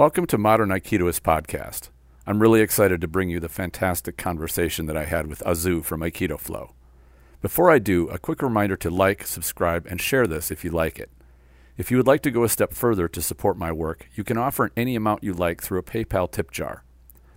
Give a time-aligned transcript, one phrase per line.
[0.00, 1.90] Welcome to Modern Aikidoist Podcast.
[2.26, 6.00] I'm really excited to bring you the fantastic conversation that I had with Azu from
[6.00, 6.72] Aikido Flow.
[7.42, 10.98] Before I do, a quick reminder to like, subscribe, and share this if you like
[10.98, 11.10] it.
[11.76, 14.38] If you would like to go a step further to support my work, you can
[14.38, 16.82] offer any amount you like through a PayPal tip jar.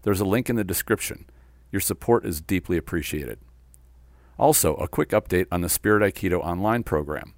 [0.04, 1.26] There's a link in the description.
[1.70, 3.40] Your support is deeply appreciated.
[4.40, 7.34] Also, a quick update on the Spirit Aikido online program.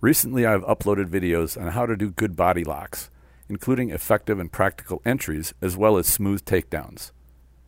[0.00, 3.08] Recently, I've uploaded videos on how to do good body locks
[3.48, 7.12] including effective and practical entries as well as smooth takedowns.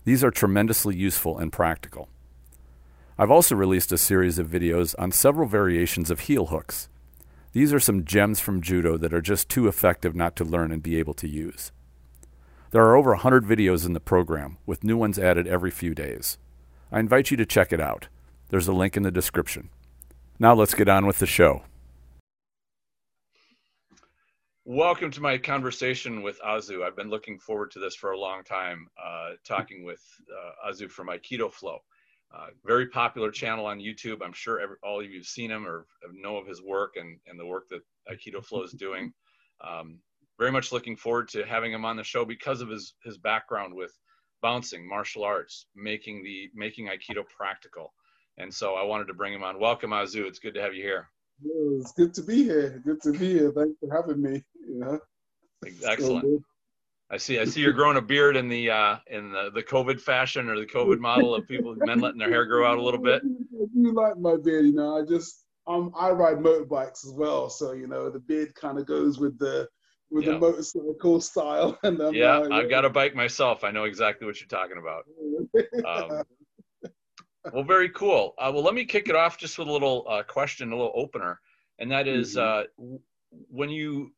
[0.04, 2.08] These are tremendously useful and practical.
[3.18, 6.88] I've also released a series of videos on several variations of heel hooks.
[7.52, 10.82] These are some gems from judo that are just too effective not to learn and
[10.82, 11.72] be able to use.
[12.70, 16.38] There are over 100 videos in the program, with new ones added every few days.
[16.92, 18.08] I invite you to check it out.
[18.48, 19.70] There's a link in the description.
[20.38, 21.62] Now let's get on with the show.
[24.66, 26.84] Welcome to my conversation with Azu.
[26.84, 30.90] I've been looking forward to this for a long time, uh, talking with uh, Azu
[30.90, 31.78] from Aikido Flow.
[32.30, 34.18] Uh, very popular channel on YouTube.
[34.22, 37.18] I'm sure every, all of you have seen him or know of his work and,
[37.26, 37.80] and the work that
[38.12, 39.14] Aikido Flow is doing.
[39.66, 39.98] Um,
[40.38, 43.72] very much looking forward to having him on the show because of his, his background
[43.72, 43.96] with
[44.42, 47.94] bouncing, martial arts, making the making Aikido practical.
[48.36, 49.58] And so I wanted to bring him on.
[49.58, 50.26] Welcome, Azu.
[50.26, 51.08] It's good to have you here.
[51.42, 52.82] It's good to be here.
[52.84, 53.52] Good to be here.
[53.52, 54.42] Thanks for having me.
[54.68, 55.00] You know?
[55.84, 56.42] Excellent.
[57.10, 57.40] I see.
[57.40, 60.58] I see you're growing a beard in the uh, in the, the COVID fashion or
[60.58, 63.22] the COVID model of people men letting their hair grow out a little bit.
[63.24, 64.66] I do like my beard.
[64.66, 68.54] You know, I just um I ride motorbikes as well, so you know the beard
[68.54, 69.68] kind of goes with the
[70.10, 70.32] with yeah.
[70.32, 71.78] the motorcycle style.
[71.82, 73.64] And yeah, uh, I've got a bike myself.
[73.64, 75.04] I know exactly what you're talking about.
[75.84, 76.22] Um,
[77.52, 78.34] well, very cool.
[78.38, 80.92] Uh, well, let me kick it off just with a little uh, question, a little
[80.94, 81.40] opener,
[81.78, 82.94] and that is, mm-hmm.
[82.94, 82.98] uh,
[83.48, 84.12] when you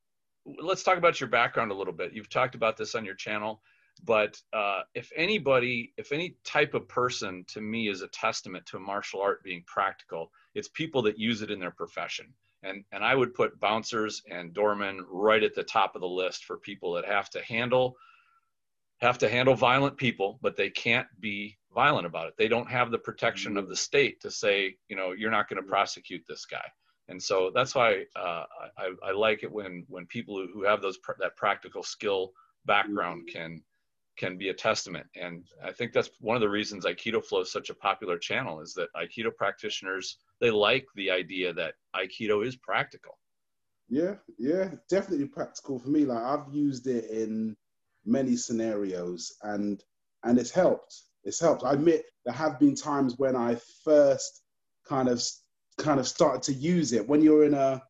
[0.45, 2.13] let's talk about your background a little bit.
[2.13, 3.63] You've talked about this on your channel,
[4.05, 8.77] but uh, if anybody, if any type of person, to me, is a testament to
[8.77, 12.27] a martial art being practical, it's people that use it in their profession.
[12.65, 16.45] And and I would put bouncers and doormen right at the top of the list
[16.45, 17.97] for people that have to handle
[19.01, 22.35] have to handle violent people, but they can't be violent about it.
[22.37, 25.63] They don't have the protection of the state to say, you know, you're not going
[25.63, 26.65] to prosecute this guy.
[27.09, 28.45] And so that's why uh,
[28.79, 32.33] I, I, like it when when people who, have those pr- that practical skill
[32.65, 33.39] background mm-hmm.
[33.39, 33.63] can
[34.17, 35.07] can be a testament.
[35.21, 38.61] And I think that's one of the reasons Aikido Flow is such a popular channel
[38.61, 43.19] is that Aikido practitioners they like the idea that Aikido is practical.
[43.89, 46.05] Yeah, yeah, definitely practical for me.
[46.05, 47.57] Like I've used it in
[48.05, 49.83] many scenarios and
[50.25, 54.43] and it's helped it's helped i admit there have been times when i first
[54.87, 55.23] kind of
[55.79, 57.83] kind of started to use it when you're in a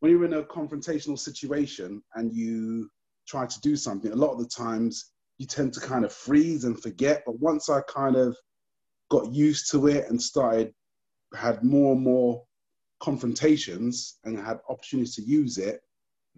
[0.00, 2.88] when you're in a confrontational situation and you
[3.26, 6.64] try to do something a lot of the times you tend to kind of freeze
[6.64, 8.36] and forget but once i kind of
[9.10, 10.72] got used to it and started
[11.34, 12.42] had more and more
[13.00, 15.80] confrontations and had opportunities to use it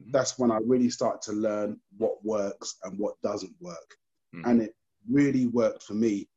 [0.01, 0.11] Mm-hmm.
[0.13, 3.97] that's when I really start to learn what works and what doesn't work.
[4.35, 4.49] Mm-hmm.
[4.51, 4.75] And it
[5.11, 6.29] really worked for me.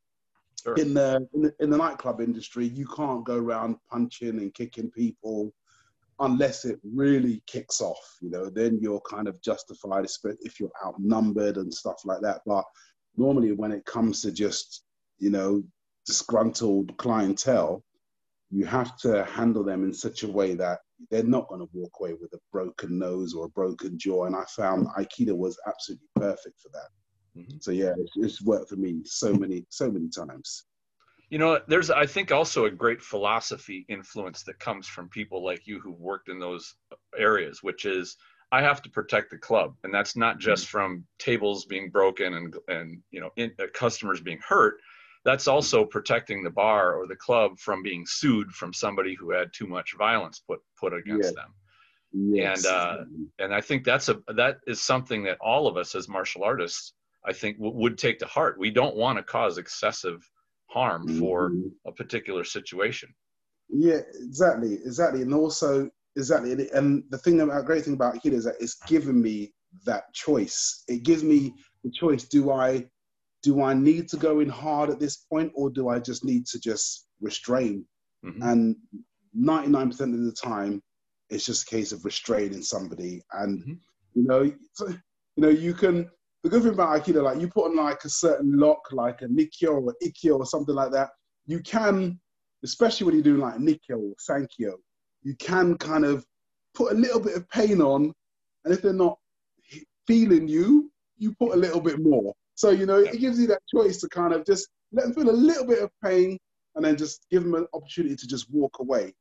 [0.64, 0.76] Sure.
[0.76, 4.92] In, the, in, the, in the nightclub industry, you can't go around punching and kicking
[4.92, 5.54] people
[6.20, 8.18] unless it really kicks off.
[8.22, 10.06] You know, then you're kind of justified
[10.42, 12.42] if you're outnumbered and stuff like that.
[12.46, 12.66] But
[13.16, 14.84] normally, when it comes to just
[15.18, 15.64] you know
[16.06, 17.84] disgruntled clientele,
[18.52, 21.92] you have to handle them in such a way that they're not going to walk
[22.00, 24.26] away with a broken nose or a broken jaw.
[24.26, 26.90] And I found Aikido was absolutely perfect for that.
[27.38, 27.58] Mm-hmm.
[27.60, 30.66] So yeah, it's, it's worked for me so many, so many times.
[31.30, 35.68] You know, there's I think also a great philosophy influence that comes from people like
[35.68, 36.74] you who've worked in those
[37.18, 38.18] areas, which is
[38.52, 40.72] I have to protect the club, and that's not just mm-hmm.
[40.72, 44.80] from tables being broken and and you know in, uh, customers being hurt
[45.26, 49.52] that's also protecting the bar or the club from being sued from somebody who had
[49.54, 51.54] too much violence put put against them.
[52.12, 52.66] Yes.
[52.66, 52.98] And uh,
[53.40, 56.94] and I think that's a that is something that all of us as martial artists,
[57.26, 58.60] I think, w- would take to heart.
[58.60, 60.28] We don't want to cause excessive
[60.68, 61.20] harm mm-hmm.
[61.20, 61.52] for
[61.86, 63.10] a particular situation.
[63.70, 68.46] Yeah, exactly, exactly, and also exactly, and the thing about great thing about Aikido is
[68.46, 69.54] that it's given me
[69.86, 70.84] that choice.
[70.88, 72.88] It gives me the choice: do I
[73.42, 76.46] do I need to go in hard at this point or do I just need
[76.48, 77.86] to just restrain?
[78.26, 78.44] Mm-hmm.
[78.44, 78.76] And
[79.38, 80.82] 99% of the time,
[81.30, 83.22] it's just a case of restraining somebody.
[83.34, 83.74] And, mm-hmm.
[84.14, 85.02] you know, you
[85.38, 86.10] know, you can,
[86.44, 89.26] the good thing about Aikido, like you put on like a certain lock, like a
[89.26, 91.10] Nikkyo or Ikkyo or something like that,
[91.48, 92.20] you can,
[92.64, 94.74] especially when you're doing like Nikkyo or Sankyo,
[95.24, 96.26] you can kind of
[96.74, 98.14] put a little bit of pain on.
[98.64, 99.18] And if they're not
[100.08, 102.34] feeling you, you put a little bit more.
[102.56, 105.30] So, you know, it gives you that choice to kind of just let them feel
[105.30, 106.38] a little bit of pain
[106.76, 109.14] and then just give them an opportunity to just walk away.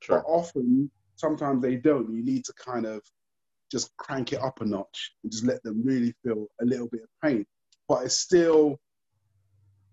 [0.00, 0.18] Sure.
[0.18, 2.12] But often, sometimes they don't.
[2.12, 3.00] You need to kind of
[3.74, 7.02] just crank it up a notch and just let them really feel a little bit
[7.02, 7.44] of pain.
[7.88, 8.78] But it's still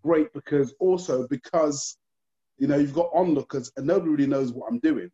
[0.03, 1.97] great because also because
[2.59, 5.09] you know you've got onlookers and nobody really knows what I'm doing.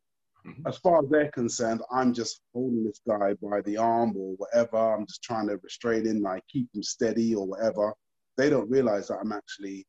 [0.45, 0.67] Mm-hmm.
[0.67, 4.77] As far as they're concerned, I'm just holding this guy by the arm or whatever.
[4.77, 7.93] I'm just trying to restrain him, like keep him steady or whatever.
[8.35, 9.87] They don't realize that I'm actually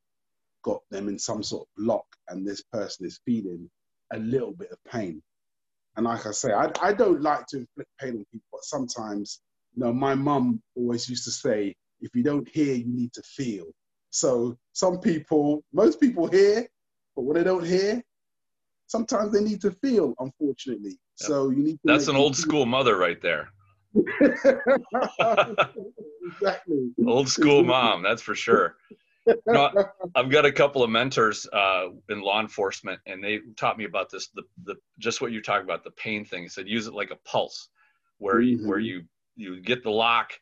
[0.63, 3.69] got them in some sort of block and this person is feeling
[4.13, 5.21] a little bit of pain.
[5.99, 9.41] And like I say, I, I don't like to inflict pain on people, but sometimes,
[9.75, 13.23] you know, my mum always used to say, if you don't hear, you need to
[13.23, 13.65] feel.
[14.11, 16.69] So some people, most people hear,
[17.17, 18.01] but when they don't hear,
[18.87, 20.91] sometimes they need to feel, unfortunately.
[21.21, 21.29] Yep.
[21.29, 22.43] So you need to That's an old feel.
[22.45, 23.49] school mother right there.
[26.31, 26.93] exactly.
[27.09, 28.77] Old school mom, that's for sure.
[29.47, 29.71] No,
[30.15, 34.11] I've got a couple of mentors uh, in law enforcement, and they taught me about
[34.11, 34.29] this.
[34.29, 36.43] The, the just what you talk about the pain thing.
[36.43, 37.69] They said use it like a pulse,
[38.19, 38.63] where mm-hmm.
[38.63, 39.05] you, where you
[39.37, 40.33] you get the lock,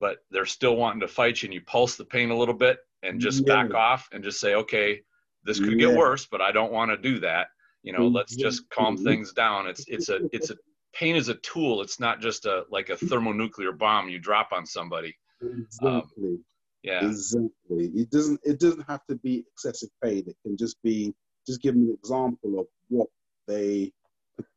[0.00, 2.78] but they're still wanting to fight you, and you pulse the pain a little bit,
[3.02, 3.62] and just yeah.
[3.62, 5.00] back off, and just say, okay,
[5.44, 5.88] this could yeah.
[5.88, 7.48] get worse, but I don't want to do that
[7.82, 10.56] you know let's just calm things down it's it's a it's a
[10.92, 14.66] pain is a tool it's not just a like a thermonuclear bomb you drop on
[14.66, 16.44] somebody exactly um,
[16.82, 21.14] yeah exactly it doesn't it doesn't have to be excessive pain it can just be
[21.46, 23.08] just give them an example of what
[23.46, 23.92] they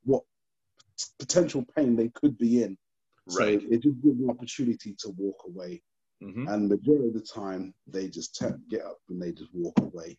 [0.03, 0.23] what
[1.19, 2.77] potential pain they could be in
[3.31, 5.81] right so it just gives them an opportunity to walk away
[6.21, 6.47] mm-hmm.
[6.47, 10.17] and majority of the time they just t- get up and they just walk away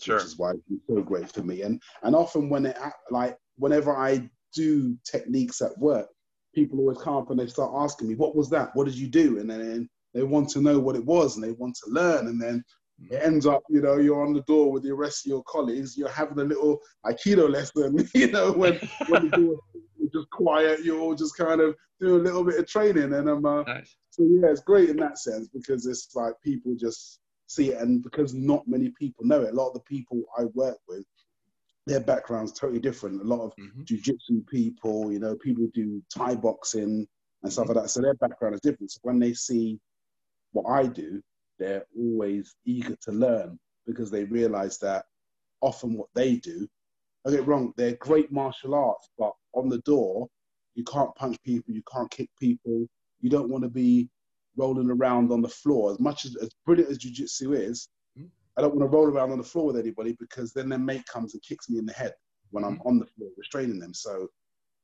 [0.00, 0.16] Sure.
[0.16, 1.62] Which is why it's so great for me.
[1.62, 2.76] And and often when it
[3.10, 6.08] like whenever I do techniques at work,
[6.54, 8.74] people always come up and they start asking me, "What was that?
[8.74, 11.52] What did you do?" And then they want to know what it was and they
[11.52, 12.28] want to learn.
[12.28, 12.64] And then
[13.10, 15.96] it ends up, you know, you're on the door with the rest of your colleagues.
[15.96, 18.78] You're having a little aikido lesson, you know, when
[19.08, 19.58] when the door
[20.00, 23.12] is just quiet, you're all just kind of doing a little bit of training.
[23.12, 23.96] And I'm uh, nice.
[24.10, 27.80] so yeah, it's great in that sense because it's like people just see it.
[27.80, 31.04] And because not many people know it, a lot of the people I work with,
[31.86, 33.20] their background's totally different.
[33.20, 33.82] A lot of mm-hmm.
[33.82, 37.06] jujitsu people, you know, people who do Thai boxing
[37.42, 37.74] and stuff mm-hmm.
[37.74, 37.90] like that.
[37.90, 38.90] So their background is different.
[38.90, 39.78] So when they see
[40.56, 41.22] what I do,
[41.58, 45.04] they're always eager to learn because they realize that
[45.60, 46.66] often what they do,
[47.26, 50.28] I get wrong, they're great martial arts, but on the door,
[50.74, 52.86] you can't punch people, you can't kick people,
[53.20, 54.08] you don't want to be
[54.56, 55.92] rolling around on the floor.
[55.92, 57.88] As much as, as brilliant as jiu-jitsu is,
[58.18, 58.28] mm.
[58.56, 61.06] I don't want to roll around on the floor with anybody because then their mate
[61.06, 62.12] comes and kicks me in the head
[62.50, 62.86] when I'm mm.
[62.86, 63.94] on the floor restraining them.
[63.94, 64.28] So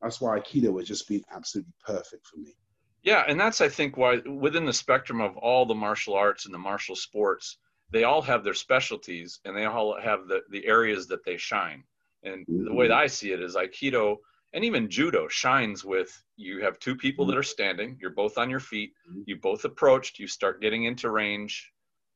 [0.00, 2.54] that's why Aikido has just been absolutely perfect for me.
[3.02, 6.54] Yeah, and that's I think why within the spectrum of all the martial arts and
[6.54, 7.58] the martial sports,
[7.90, 11.84] they all have their specialties and they all have the, the areas that they shine.
[12.22, 12.64] And mm-hmm.
[12.64, 14.18] the way that I see it is Aikido
[14.52, 18.50] and even judo shines with you have two people that are standing you're both on
[18.50, 19.22] your feet mm-hmm.
[19.26, 21.72] you both approached you start getting into range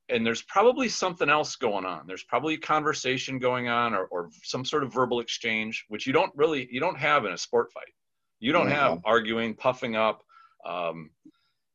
[0.08, 4.30] and there's probably something else going on there's probably a conversation going on or, or
[4.42, 7.72] some sort of verbal exchange which you don't really you don't have in a sport
[7.72, 7.92] fight
[8.40, 9.00] you don't have uh-huh.
[9.04, 10.22] arguing puffing up
[10.66, 11.10] um,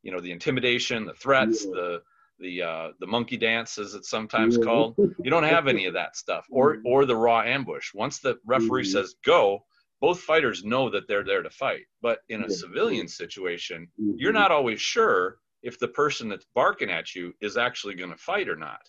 [0.02, 2.02] you know the intimidation the threats the
[2.38, 6.16] the uh, the monkey dance as it's sometimes called you don't have any of that
[6.16, 8.92] stuff or or the raw ambush once the referee mm-hmm.
[8.92, 9.64] says go
[10.02, 11.86] both fighters know that they're there to fight.
[12.02, 14.14] But in a civilian situation, mm-hmm.
[14.16, 18.16] you're not always sure if the person that's barking at you is actually going to
[18.16, 18.80] fight or not.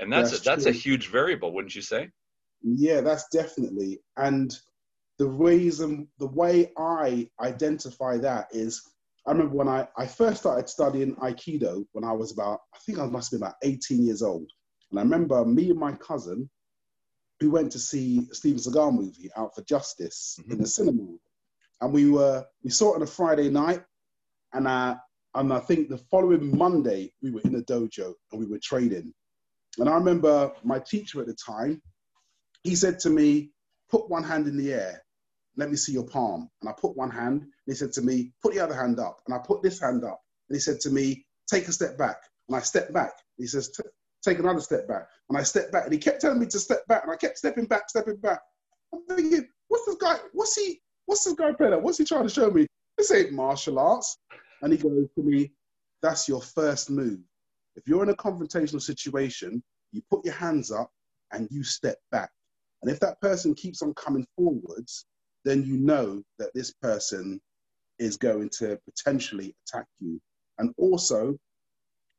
[0.00, 2.10] And that's that's, a, that's a huge variable, wouldn't you say?
[2.62, 4.00] Yeah, that's definitely.
[4.16, 4.52] And
[5.18, 8.82] the reason, the way I identify that is,
[9.26, 12.98] I remember when I, I first started studying Aikido when I was about, I think
[12.98, 14.50] I must have been about 18 years old.
[14.90, 16.48] And I remember me and my cousin,
[17.40, 20.52] we went to see a Steven Seagal movie, Out for Justice, mm-hmm.
[20.52, 21.16] in the cinema,
[21.80, 23.82] and we were we saw it on a Friday night,
[24.52, 24.96] and I,
[25.34, 29.12] and I think the following Monday we were in the dojo and we were trading,
[29.78, 31.80] and I remember my teacher at the time,
[32.62, 33.52] he said to me,
[33.90, 35.02] "Put one hand in the air,
[35.56, 38.32] let me see your palm," and I put one hand, and he said to me,
[38.42, 40.90] "Put the other hand up," and I put this hand up, and he said to
[40.90, 43.12] me, "Take a step back," and I stepped back.
[43.36, 43.70] He says,
[44.22, 45.08] take another step back.
[45.28, 47.38] And I stepped back and he kept telling me to step back and I kept
[47.38, 48.40] stepping back, stepping back.
[48.92, 51.82] I'm thinking, what's this guy, what's he, what's this guy playing at?
[51.82, 52.66] What's he trying to show me?
[52.98, 54.18] This ain't martial arts.
[54.62, 55.52] And he goes to me,
[56.02, 57.20] that's your first move.
[57.76, 60.90] If you're in a confrontational situation, you put your hands up
[61.32, 62.30] and you step back.
[62.82, 65.06] And if that person keeps on coming forwards,
[65.44, 67.40] then you know that this person
[67.98, 70.20] is going to potentially attack you.
[70.58, 71.38] And also,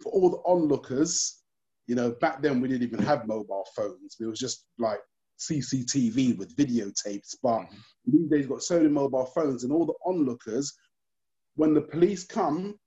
[0.02, 1.42] for all the onlookers,
[1.88, 4.18] you know, back then we didn't even have mobile phones.
[4.20, 5.00] It was just like
[5.40, 7.36] CCTV with videotapes.
[7.42, 7.78] But mm-hmm.
[8.06, 10.74] these days, got so many mobile phones, and all the onlookers,
[11.56, 12.80] when the police come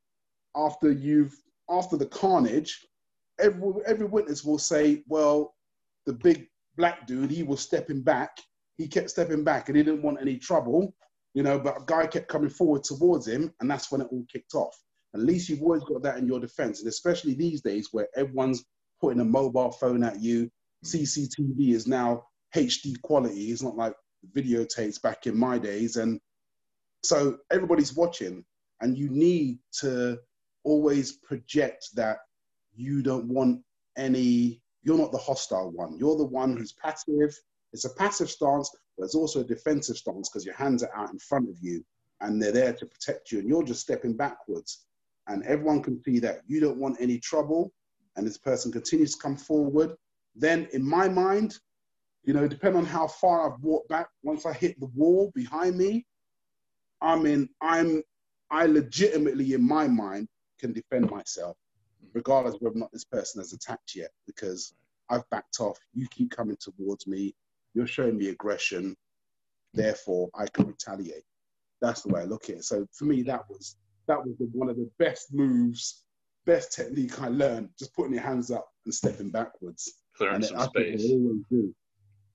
[0.57, 1.35] after you've
[1.71, 2.87] after the carnage,
[3.39, 5.55] every every witness will say, "Well,
[6.07, 8.39] the big black dude, he was stepping back.
[8.77, 10.95] He kept stepping back, and he didn't want any trouble,
[11.35, 11.59] you know.
[11.59, 14.77] But a guy kept coming forward towards him, and that's when it all kicked off.
[15.15, 18.65] At least you've always got that in your defense, and especially these days where everyone's
[19.01, 20.51] putting a mobile phone at you.
[20.85, 21.03] Mm.
[21.03, 23.51] CCTV is now HD quality.
[23.51, 23.95] It's not like
[24.35, 26.21] videotapes back in my days, and
[27.05, 28.45] so everybody's watching,
[28.81, 30.19] and you need to
[30.65, 32.19] always project that
[32.75, 33.63] you don't want
[33.97, 34.63] any.
[34.83, 35.97] You're not the hostile one.
[35.97, 37.39] You're the one who's passive.
[37.75, 41.13] It's a passive stance, but it's also a defensive stance because your hands are out
[41.13, 41.85] in front of you
[42.21, 44.87] and they're there to protect you, and you're just stepping backwards
[45.27, 47.73] and everyone can see that you don't want any trouble
[48.17, 49.95] and this person continues to come forward,
[50.37, 51.59] then in my mind,
[52.23, 55.77] you know, depending on how far I've walked back, once I hit the wall behind
[55.77, 56.07] me,
[57.03, 58.03] I mean, I'm,
[58.51, 60.29] I legitimately, in my mind,
[60.61, 61.57] can defend myself,
[62.13, 64.75] regardless whether or not this person has attacked yet, because
[65.11, 65.79] I've backed off.
[65.93, 67.35] You keep coming towards me.
[67.75, 68.97] You're showing me aggression.
[69.75, 71.25] Therefore, I can retaliate.
[71.81, 72.65] That's the way I look at it.
[72.65, 73.77] So for me, that was
[74.07, 76.05] that was the, one of the best moves,
[76.47, 77.71] best technique I learned.
[77.79, 79.93] Just putting your hands up and stepping backwards.
[80.17, 81.11] Clearing some space.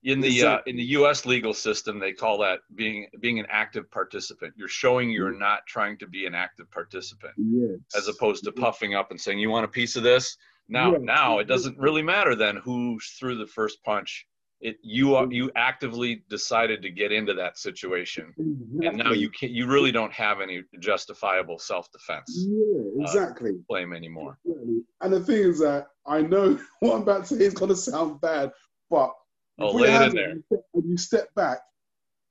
[0.03, 1.25] In the uh, in the U.S.
[1.25, 4.53] legal system, they call that being being an active participant.
[4.57, 7.79] You're showing you're not trying to be an active participant, yes.
[7.97, 10.37] as opposed to puffing up and saying, "You want a piece of this?"
[10.69, 11.01] Now, yes.
[11.03, 14.25] now it doesn't really matter then who threw the first punch
[14.61, 18.87] it you are you actively decided to get into that situation exactly.
[18.87, 23.93] and now you can you really don't have any justifiable self-defense yeah exactly uh, claim
[23.93, 24.81] anymore exactly.
[25.01, 27.75] and the thing is that i know what i'm about to say is going to
[27.75, 28.51] sound bad
[28.89, 29.11] but
[29.59, 30.35] oh, lay it in there.
[30.71, 31.59] when you step back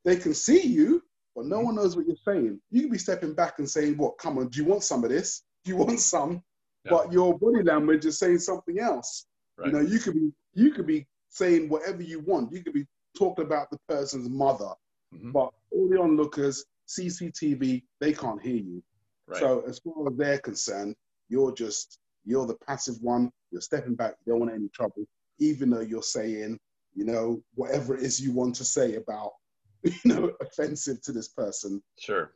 [0.04, 1.02] they can see you
[1.34, 1.66] but no mm-hmm.
[1.66, 4.48] one knows what you're saying you can be stepping back and saying what come on
[4.48, 6.42] do you want some of this do you want some
[6.84, 6.90] yeah.
[6.90, 9.68] but your body language is saying something else right.
[9.68, 12.52] you know you could be you could be saying whatever you want.
[12.52, 14.72] You could be talking about the person's mother,
[15.14, 15.32] mm-hmm.
[15.32, 18.82] but all the onlookers, CCTV, they can't hear you.
[19.26, 19.40] Right.
[19.40, 20.94] So as far as they're concerned,
[21.28, 23.30] you're just you're the passive one.
[23.50, 24.14] You're stepping back.
[24.24, 25.04] You don't want any trouble,
[25.38, 26.58] even though you're saying,
[26.94, 29.32] you know, whatever it is you want to say about,
[29.82, 31.82] you know, offensive to this person.
[31.98, 32.32] Sure.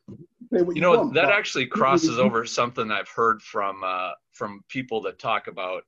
[0.50, 5.00] You, you, know want, that actually crosses over something I've heard from uh, from people
[5.02, 5.82] that talk about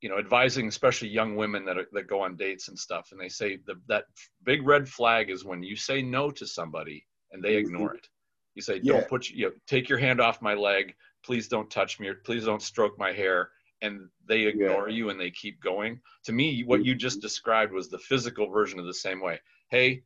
[0.00, 3.20] you know, advising especially young women that are, that go on dates and stuff, and
[3.20, 4.04] they say the, that
[4.44, 8.06] big red flag is when you say no to somebody and they ignore it.
[8.54, 10.94] You say, "Don't put you know, take your hand off my leg.
[11.24, 13.50] Please don't touch me, or please don't stroke my hair."
[13.80, 14.96] And they ignore yeah.
[14.96, 16.00] you and they keep going.
[16.24, 19.40] To me, what you just described was the physical version of the same way.
[19.70, 20.02] Hey,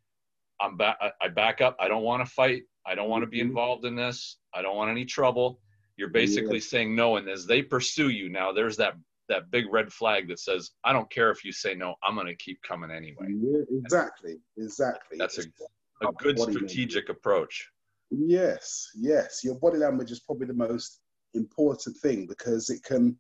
[0.61, 0.99] I'm back.
[1.20, 1.76] I back up.
[1.80, 2.64] I don't want to fight.
[2.87, 3.49] I don't want to be mm-hmm.
[3.49, 4.37] involved in this.
[4.54, 5.61] I don't want any trouble.
[5.96, 6.64] You're basically yeah.
[6.64, 8.94] saying no, and as they pursue you now, there's that
[9.33, 12.27] that big red flag that says, I don't care if you say no, I'm going
[12.29, 13.29] to keep coming anyway.
[13.29, 14.37] Yeah, exactly.
[14.57, 15.19] Exactly.
[15.19, 15.45] That's a,
[16.07, 17.69] a good strategic approach.
[18.11, 19.43] Yes, yes.
[19.43, 21.01] Your body language is probably the most
[21.35, 23.19] important thing because it can,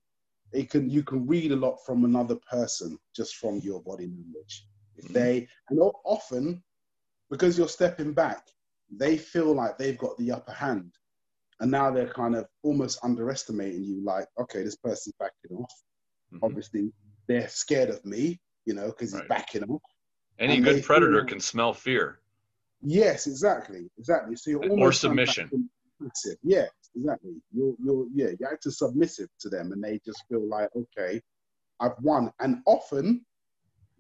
[0.52, 4.66] it can, you can read a lot from another person just from your body language.
[4.96, 5.14] If mm-hmm.
[5.14, 6.62] they, and often
[7.30, 8.46] because you're stepping back,
[8.90, 10.92] they feel like they've got the upper hand.
[11.60, 15.72] And now they're kind of almost underestimating you, like, okay, this person's backing off.
[16.32, 16.44] Mm-hmm.
[16.44, 16.92] Obviously,
[17.26, 19.22] they're scared of me, you know, because right.
[19.22, 19.82] he's backing up.
[20.38, 22.18] Any and good predator feel, can smell fear.
[22.82, 24.36] Yes, exactly, exactly.
[24.36, 25.68] So you're or submission.
[26.42, 27.34] Yeah, exactly.
[27.52, 31.20] You're, you're, yeah, you're actually submissive to them, and they just feel like, okay,
[31.80, 32.32] I've won.
[32.40, 33.24] And often,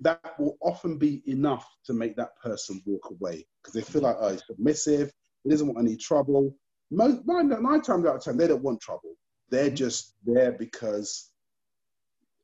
[0.00, 4.16] that will often be enough to make that person walk away because they feel like,
[4.18, 5.12] oh, he's submissive.
[5.44, 6.54] He doesn't want any trouble.
[6.90, 9.14] Most nine, nine times out of ten, they don't want trouble.
[9.50, 9.76] They're mm-hmm.
[9.76, 11.30] just there because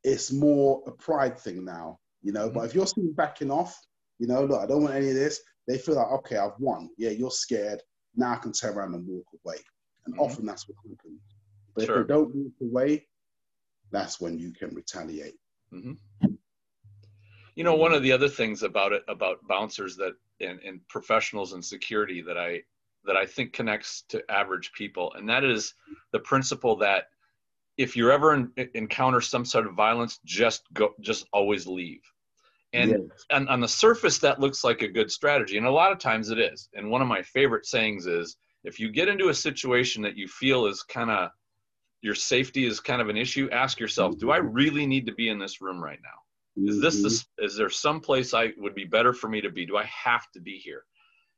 [0.05, 2.47] it's more a pride thing now, you know.
[2.47, 2.59] Mm-hmm.
[2.59, 3.79] But if you're seen backing off,
[4.19, 6.91] you know, look, I don't want any of this, they feel like, okay, I've won.
[6.99, 7.81] Yeah, you're scared.
[8.17, 9.57] Now I can turn around and walk away.
[10.07, 10.23] And mm-hmm.
[10.23, 11.21] often that's what happens.
[11.75, 12.01] But sure.
[12.01, 13.07] if they don't walk away,
[13.91, 15.35] that's when you can retaliate.
[15.73, 15.93] Mm-hmm.
[17.55, 21.53] You know, one of the other things about it, about bouncers that and, and professionals
[21.53, 22.63] and security that I
[23.05, 25.75] that I think connects to average people, and that is
[26.13, 27.09] the principle that
[27.79, 32.03] if you ever in, encounter some sort of violence, just go, just always leave.
[32.75, 33.01] And, yes.
[33.31, 35.57] and on the surface, that looks like a good strategy.
[35.57, 36.69] And a lot of times it is.
[36.75, 40.29] And one of my favorite sayings is if you get into a situation that you
[40.29, 41.31] feel is kind of
[42.03, 45.31] your safety is kind of an issue, ask yourself, do I really need to be
[45.31, 46.69] in this room right now?
[46.69, 47.05] Is this mm-hmm.
[47.05, 49.65] this is there some place I would be better for me to be?
[49.65, 50.85] Do I have to be here?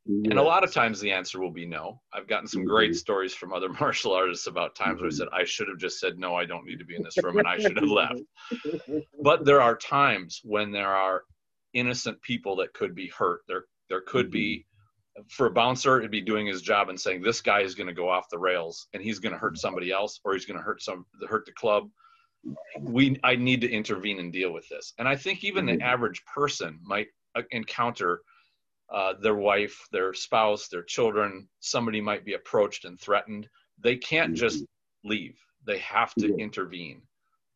[0.06, 2.00] And a lot of times the answer will be no.
[2.12, 2.96] I've gotten some great mm-hmm.
[2.96, 5.18] stories from other martial artists about times where I mm-hmm.
[5.18, 7.38] said, I should have just said, no, I don't need to be in this room
[7.38, 8.20] and I should have left.
[9.22, 11.22] But there are times when there are
[11.74, 13.42] innocent people that could be hurt.
[13.46, 14.64] There, there could be,
[15.18, 15.26] mm-hmm.
[15.28, 17.94] for a bouncer, it'd be doing his job and saying, this guy is going to
[17.94, 20.64] go off the rails and he's going to hurt somebody else or he's going to
[20.64, 21.88] hurt some, hurt the club.
[22.80, 24.94] We, I need to intervene and deal with this.
[24.98, 28.22] And I think even the average person might uh, encounter
[28.90, 33.48] uh, their wife, their spouse, their children, somebody might be approached and threatened.
[33.78, 35.08] They can't just mm-hmm.
[35.08, 35.38] leave.
[35.64, 36.44] They have to yeah.
[36.44, 37.02] intervene.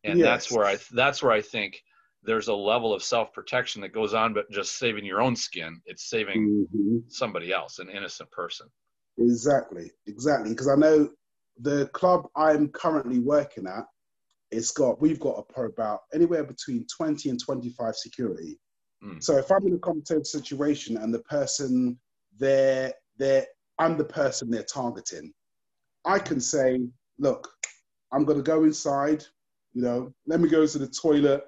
[0.03, 0.25] And yes.
[0.25, 1.81] that's where I that's where I think
[2.23, 5.81] there's a level of self-protection that goes on but just saving your own skin.
[5.85, 6.97] It's saving mm-hmm.
[7.07, 8.67] somebody else, an innocent person.
[9.17, 9.91] Exactly.
[10.07, 10.51] Exactly.
[10.51, 11.09] Because I know
[11.59, 13.85] the club I'm currently working at,
[14.51, 18.59] it's got we've got about anywhere between 20 and 25 security
[19.05, 19.23] Mm.
[19.23, 21.97] So if I'm in a competitive situation and the person
[22.37, 23.45] they're they're
[23.79, 25.33] I'm the person they're targeting,
[26.05, 26.79] I can say,
[27.19, 27.49] look,
[28.11, 29.23] I'm gonna go inside,
[29.73, 31.43] you know, let me go to the toilet.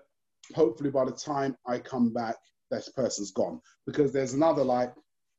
[0.56, 2.36] Hopefully by the time I come back,
[2.72, 3.60] that person's gone.
[3.86, 4.94] Because there's another like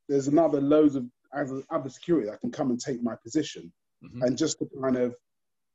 [0.09, 3.73] there's another loads of other security that can come and take my position.
[4.05, 4.23] Mm-hmm.
[4.23, 5.15] And just to kind of,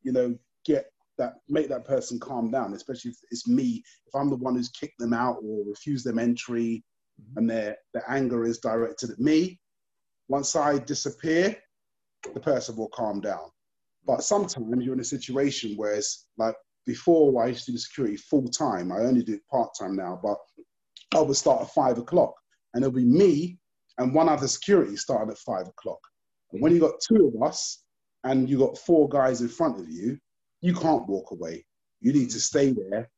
[0.02, 4.30] you know, get that make that person calm down, especially if it's me, if I'm
[4.30, 6.84] the one who's kicked them out or refused them entry
[7.22, 7.38] mm-hmm.
[7.38, 9.60] and their, their anger is directed at me.
[10.28, 11.56] Once I disappear,
[12.34, 13.52] the person will calm down.
[14.06, 16.56] But sometimes you're in a situation where it's like
[16.86, 18.92] before I used to do security full time.
[18.92, 20.38] I only do it part time now, but
[21.16, 22.34] I would start at five o'clock
[22.74, 23.60] and it'll be me
[23.98, 26.00] and one other security starting at five o'clock.
[26.52, 27.84] And when you got two of us
[28.24, 30.18] and you got four guys in front of you,
[30.64, 31.66] you can't walk away.
[32.00, 33.10] You need to stay there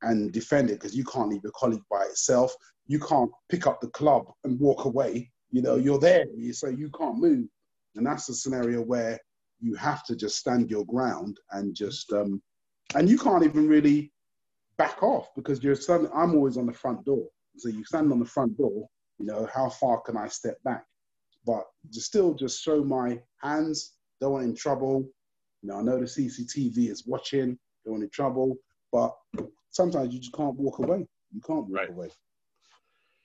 [0.00, 2.54] and defend it because you can't leave your colleague by itself.
[2.86, 5.30] You can't pick up the club and walk away.
[5.50, 7.46] You know, you're there, so you can't move.
[7.96, 9.18] And that's a scenario where
[9.60, 12.42] you have to just stand your ground and just, um,
[12.94, 14.10] and you can't even really
[14.78, 17.26] back off because you're standing, I'm always on the front door.
[17.58, 20.84] So you stand on the front door, you know, how far can I step back?
[21.44, 25.06] But still just show my hands, don't want in trouble,
[25.66, 28.56] know, I know the CCTV is watching, they're in trouble,
[28.92, 29.14] but
[29.70, 31.06] sometimes you just can't walk away.
[31.32, 31.90] You can't walk right.
[31.90, 32.08] away.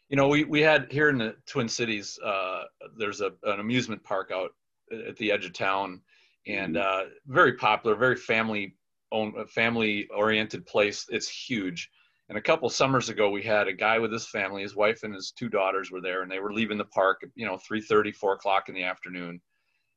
[0.10, 2.64] You know, we, we had here in the Twin Cities, uh,
[2.98, 4.52] there's a, an amusement park out
[4.92, 6.02] at the edge of town
[6.48, 7.08] and mm-hmm.
[7.08, 8.76] uh, very popular, very family
[9.12, 11.06] owned, family oriented place.
[11.10, 11.90] It's huge.
[12.30, 15.14] And a couple summers ago, we had a guy with his family, his wife and
[15.14, 18.34] his two daughters were there, and they were leaving the park, you know, 3:30, 4
[18.34, 19.42] o'clock in the afternoon.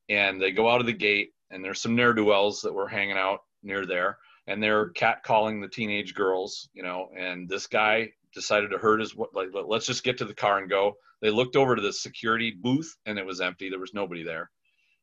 [0.09, 2.89] And they go out of the gate, and there's some ne'er do wells that were
[2.89, 7.09] hanging out near there, and they're catcalling the teenage girls, you know.
[7.17, 10.69] And this guy decided to hurt his like, let's just get to the car and
[10.69, 10.95] go.
[11.23, 13.71] They looked over to the security booth, and it was empty.
[13.71, 14.51] There was nobody there.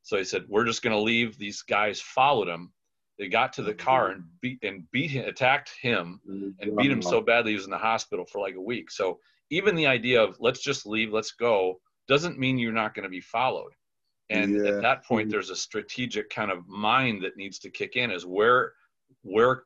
[0.03, 2.73] So he said, "We're just going to leave." These guys followed him.
[3.17, 7.01] They got to the car and beat and beat him, attacked him, and beat him
[7.01, 8.91] so badly he was in the hospital for like a week.
[8.91, 13.03] So even the idea of let's just leave, let's go, doesn't mean you're not going
[13.03, 13.73] to be followed.
[14.31, 14.71] And yeah.
[14.71, 18.25] at that point, there's a strategic kind of mind that needs to kick in: is
[18.25, 18.73] where
[19.23, 19.63] where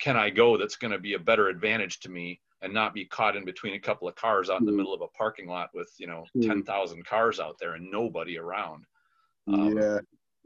[0.00, 3.04] can I go that's going to be a better advantage to me and not be
[3.04, 4.78] caught in between a couple of cars out in the mm-hmm.
[4.78, 6.46] middle of a parking lot with you know mm.
[6.46, 8.84] 10,000 cars out there and nobody around.
[9.46, 9.98] Um, yeah.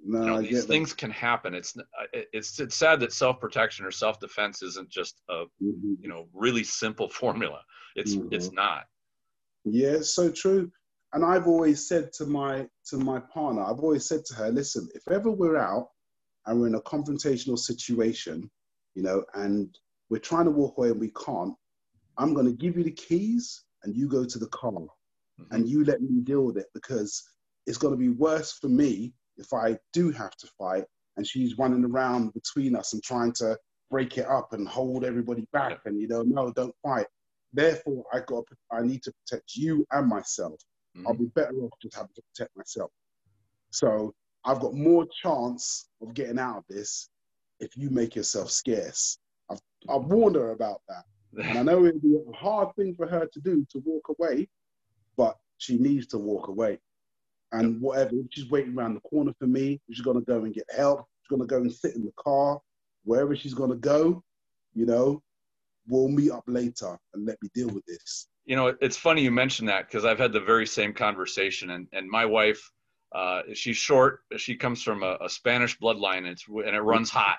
[0.05, 0.99] No, you know, these things that.
[0.99, 1.55] can happen.
[1.55, 1.77] It's
[2.13, 5.95] it's it's sad that self protection or self defense isn't just a mm-hmm.
[6.01, 7.63] you know really simple formula.
[7.95, 8.29] It's mm-hmm.
[8.33, 8.85] it's not.
[9.65, 10.73] Yeah, it's so true
[11.13, 14.89] and I've always said to my to my partner, I've always said to her, listen,
[14.95, 15.89] if ever we're out
[16.47, 18.51] and we're in a confrontational situation,
[18.95, 19.77] you know, and
[20.09, 21.55] we're trying to walk away and we can't,
[22.19, 25.45] I'm going to give you the keys and you go to the car mm-hmm.
[25.55, 27.23] and you let me deal with it because
[27.67, 30.85] it's going to be worse for me if I do have to fight
[31.17, 33.57] and she's running around between us and trying to
[33.91, 37.07] break it up and hold everybody back and you know no don't fight.
[37.53, 40.59] Therefore i got i need to protect you and myself
[40.97, 41.07] mm-hmm.
[41.07, 42.91] I'll be better off just having to protect myself.
[43.71, 47.09] So I've got more chance of getting out of this
[47.61, 49.19] if you make yourself scarce.
[49.51, 51.05] I've, I've warned her about that.
[51.45, 54.49] And I know it'd be a hard thing for her to do to walk away,
[55.17, 56.79] but she needs to walk away.
[57.53, 60.67] And whatever, she's waiting around the corner for me, she's going to go and get
[60.75, 61.07] help.
[61.23, 62.61] She's going to go and sit in the car,
[63.05, 64.23] wherever she's going to go,
[64.75, 65.23] you know,
[65.87, 69.31] we'll meet up later and let me deal with this you know, it's funny you
[69.31, 72.71] mentioned that because I've had the very same conversation, and and my wife,
[73.15, 74.21] uh, she's short.
[74.37, 77.39] She comes from a, a Spanish bloodline, and, it's, and it runs hot.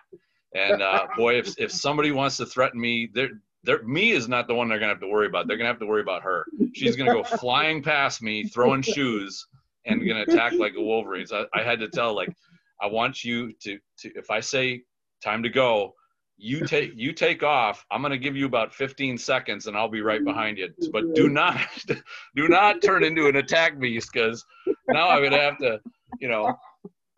[0.55, 3.31] And uh, boy, if if somebody wants to threaten me, they're,
[3.63, 5.47] they're, me is not the one they're gonna have to worry about.
[5.47, 6.45] They're gonna have to worry about her.
[6.73, 9.45] She's gonna go flying past me, throwing shoes,
[9.85, 11.25] and gonna attack like a Wolverine.
[11.25, 12.33] So I, I had to tell like,
[12.81, 14.83] I want you to to if I say
[15.21, 15.95] time to go,
[16.37, 19.89] you take you take off i'm going to give you about 15 seconds and i'll
[19.89, 20.69] be right behind you.
[20.91, 21.57] But do not
[22.35, 24.43] do not turn into an attack beast because
[24.89, 25.79] now i'm going to have to
[26.19, 26.55] you know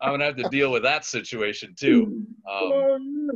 [0.00, 2.26] i'm going to have to deal with that situation too.
[2.50, 3.30] Um,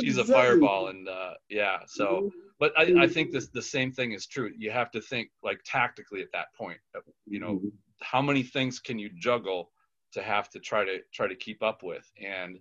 [0.00, 4.12] she's a fireball and uh, yeah so but I, I think this the same thing
[4.12, 4.50] is true.
[4.58, 6.78] You have to think like tactically at that point
[7.26, 7.60] you know
[8.00, 9.70] how many things can you juggle
[10.12, 12.10] to have to try to try to keep up with?
[12.22, 12.58] And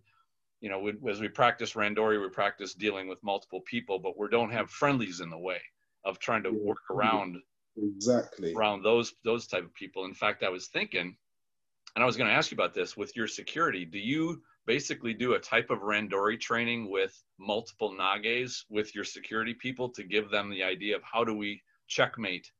[0.62, 4.28] you know, we, as we practice randori, we practice dealing with multiple people, but we
[4.30, 5.62] don't have friendlies in the way
[6.04, 7.38] of trying to work around
[7.78, 10.06] exactly around those those type of people.
[10.06, 11.15] In fact, I was thinking,
[11.96, 13.86] and I was going to ask you about this with your security.
[13.86, 19.54] Do you basically do a type of randori training with multiple nages with your security
[19.54, 22.52] people to give them the idea of how do we checkmate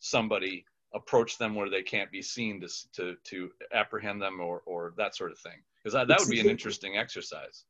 [0.00, 4.94] somebody approach them where they can't be seen to to, to apprehend them or or
[4.96, 5.60] that sort of thing.
[5.78, 7.64] Because that, that would be an interesting exercise.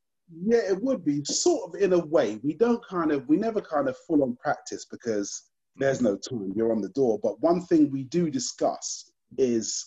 [0.45, 1.25] Yeah it would be.
[1.25, 2.41] Sort of in a way.
[2.43, 5.43] We don't kind of we never kind of full on practice because
[5.77, 6.05] there's mm.
[6.05, 6.53] no time.
[6.55, 7.19] You're on the door.
[7.23, 9.85] But one thing we do discuss is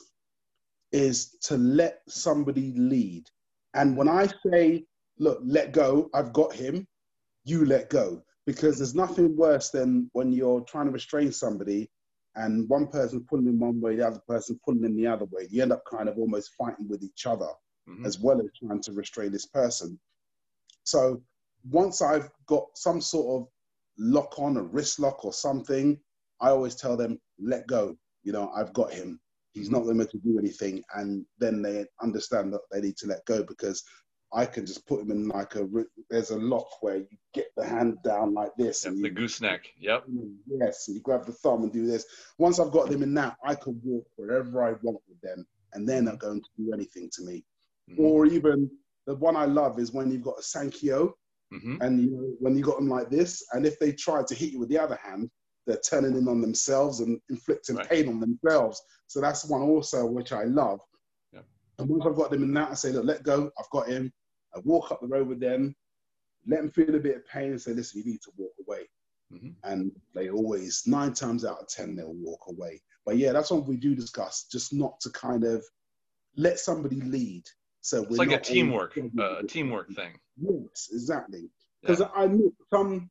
[0.91, 3.25] is to let somebody lead.
[3.73, 4.85] And when i say
[5.19, 6.09] look let go.
[6.13, 6.87] I've got him.
[7.45, 8.21] You let go.
[8.45, 11.89] Because there's nothing worse than when you're trying to restrain somebody
[12.35, 15.47] and one person pulling in one way the other person pulling in the other way
[15.49, 17.49] you end up kind of almost fighting with each other
[17.89, 18.05] mm-hmm.
[18.05, 19.99] as well as trying to restrain this person.
[20.83, 21.21] So
[21.69, 23.47] once I've got some sort of
[23.97, 25.99] lock on, a wrist lock or something,
[26.41, 27.97] I always tell them, let go.
[28.23, 29.19] You know, I've got him.
[29.53, 30.83] He's not going to do anything.
[30.95, 33.83] And then they understand that they need to let go because
[34.33, 35.67] I can just put him in like a,
[36.09, 38.83] there's a lock where you get the hand down like this.
[38.83, 39.67] Yep, and the gooseneck.
[39.79, 40.05] Yep.
[40.47, 40.87] Yes.
[40.87, 42.05] And you grab the thumb and do this.
[42.37, 45.87] Once I've got them in that, I can walk wherever I want with them and
[45.87, 47.43] they're not going to do anything to me.
[47.89, 48.03] Mm-hmm.
[48.03, 48.69] Or even
[49.05, 51.11] the one I love is when you've got a Sankyo
[51.53, 51.81] mm-hmm.
[51.81, 54.59] and you when you got them like this, and if they try to hit you
[54.59, 55.29] with the other hand,
[55.67, 57.89] they're turning in on themselves and inflicting right.
[57.89, 58.81] pain on themselves.
[59.07, 60.79] So that's one also which I love.
[61.31, 61.41] Yeah.
[61.79, 63.51] And once I've got them in that, I say, look, let go.
[63.59, 64.11] I've got him.
[64.55, 65.75] I walk up the road with them,
[66.47, 68.89] let them feel a bit of pain, and say, listen, you need to walk away.
[69.31, 69.49] Mm-hmm.
[69.63, 72.81] And they always, nine times out of 10, they'll walk away.
[73.05, 75.63] But yeah, that's what we do discuss, just not to kind of
[76.35, 77.43] let somebody lead
[77.83, 80.13] so it's like a teamwork, uh, a teamwork thing.
[80.37, 81.49] Yes, exactly.
[81.81, 82.07] Because yeah.
[82.15, 83.09] I know some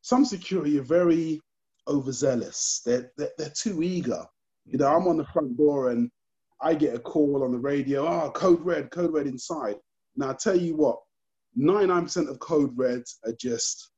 [0.00, 1.42] some security are very
[1.86, 2.80] overzealous.
[2.86, 4.24] They're, they're they're too eager.
[4.64, 6.10] You know, I'm on the front door and
[6.62, 8.06] I get a call on the radio.
[8.06, 9.76] Oh, code red, code red inside.
[10.18, 10.98] Now I tell you what,
[11.58, 13.90] 99% of code reds are just,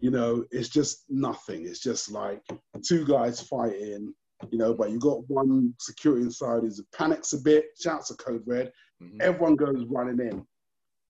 [0.00, 1.66] you know, it's just nothing.
[1.66, 2.40] It's just like
[2.82, 4.14] two guys fighting
[4.50, 8.42] you know, but you got one security inside who panics a bit, shouts a code
[8.46, 9.18] red, mm-hmm.
[9.20, 10.44] everyone goes running in.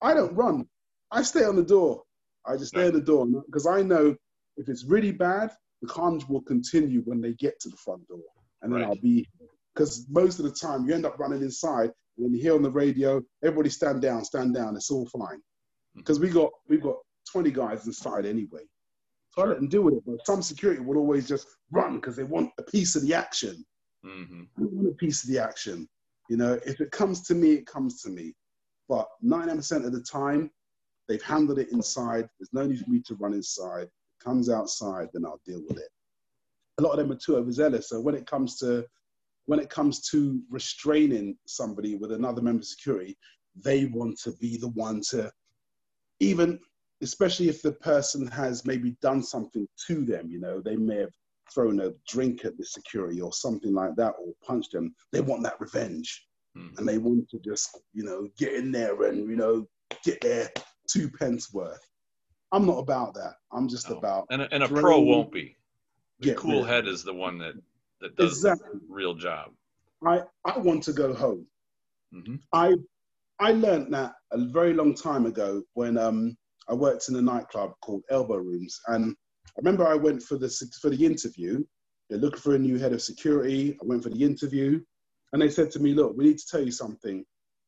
[0.01, 0.65] I don't run.
[1.11, 2.03] I stay on the door.
[2.45, 4.15] I just stay on the door because I know
[4.57, 8.19] if it's really bad, the carnage will continue when they get to the front door,
[8.61, 8.89] and then right.
[8.89, 9.27] I'll be
[9.73, 12.71] because most of the time you end up running inside, then you hear on the
[12.71, 14.75] radio, everybody stand down, stand down.
[14.75, 15.41] It's all fine
[15.95, 16.27] because mm-hmm.
[16.27, 16.97] we got we've got
[17.31, 18.61] 20 guys inside anyway.
[19.29, 20.03] So I let them deal with it.
[20.05, 23.63] But some security will always just run because they want a piece of the action.
[24.05, 24.41] Mm-hmm.
[24.57, 25.87] I want a piece of the action.
[26.29, 28.33] You know, if it comes to me, it comes to me.
[28.87, 30.49] But 99% of the time,
[31.07, 32.27] they've handled it inside.
[32.39, 33.83] There's no need for me to run inside.
[33.83, 35.89] It comes outside, then I'll deal with it.
[36.79, 37.89] A lot of them are too overzealous.
[37.89, 38.85] So when it comes to
[39.49, 43.17] when it comes to restraining somebody with another member of security,
[43.55, 45.31] they want to be the one to
[46.19, 46.59] even
[47.01, 51.13] especially if the person has maybe done something to them, you know, they may have
[51.51, 54.93] thrown a drink at the security or something like that or punched them.
[55.11, 56.27] They want that revenge.
[56.57, 56.77] Mm.
[56.77, 59.65] And they want to just, you know, get in there and, you know,
[60.03, 60.49] get their
[60.91, 61.79] two pence worth.
[62.51, 63.35] I'm not about that.
[63.53, 63.97] I'm just no.
[63.97, 64.25] about.
[64.29, 65.55] And a, and a pro won't be.
[66.19, 67.53] The cool head is the one that,
[68.01, 68.79] that does exactly.
[68.87, 69.51] real job.
[70.05, 71.45] I, I want to go home.
[72.13, 72.35] Mm-hmm.
[72.53, 72.75] I
[73.39, 77.73] I learned that a very long time ago when um, I worked in a nightclub
[77.81, 79.15] called Elbow Rooms, and
[79.47, 80.49] I remember I went for the
[80.81, 81.63] for the interview.
[82.09, 83.77] They're looking for a new head of security.
[83.81, 84.81] I went for the interview,
[85.31, 87.23] and they said to me, "Look, we need to tell you something.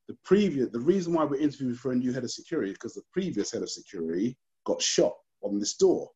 [0.08, 2.96] The previous, the reason why we're interviewing for a new head of security is because
[2.96, 6.10] the previous head of security got shot on this door,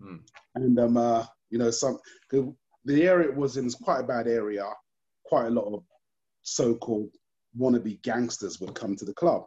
[0.00, 0.16] hmm.
[0.54, 1.98] and um, uh, you know, some
[2.84, 4.64] the, area it was in is quite a bad area,
[5.24, 5.82] quite a lot of
[6.42, 7.10] so-called
[7.58, 9.44] wannabe gangsters would come to the club.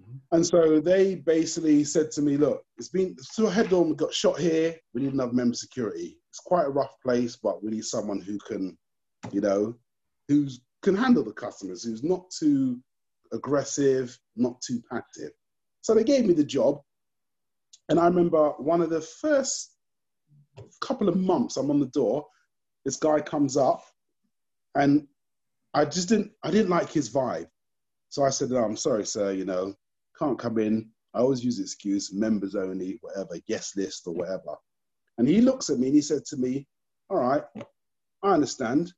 [0.00, 0.16] Mm-hmm.
[0.32, 4.38] And so they basically said to me, look, it's been, so head on got shot
[4.38, 4.76] here.
[4.92, 6.18] We need another member security.
[6.30, 8.76] It's quite a rough place, but we need someone who can,
[9.32, 9.74] you know,
[10.28, 10.48] who
[10.82, 12.80] can handle the customers, who's not too
[13.32, 15.32] aggressive, not too passive.
[15.80, 16.80] So they gave me the job.
[17.88, 19.72] And I remember one of the first
[20.80, 22.26] couple of months I'm on the door,
[22.84, 23.84] this guy comes up
[24.74, 25.06] and
[25.72, 27.48] I just didn't I didn't like his vibe.
[28.08, 29.74] So I said, oh, I'm sorry, sir, you know,
[30.18, 30.90] can't come in.
[31.14, 34.56] I always use excuse, members only, whatever, guest list or whatever.
[35.18, 36.66] And he looks at me and he said to me,
[37.10, 37.42] All right,
[38.22, 38.92] I understand.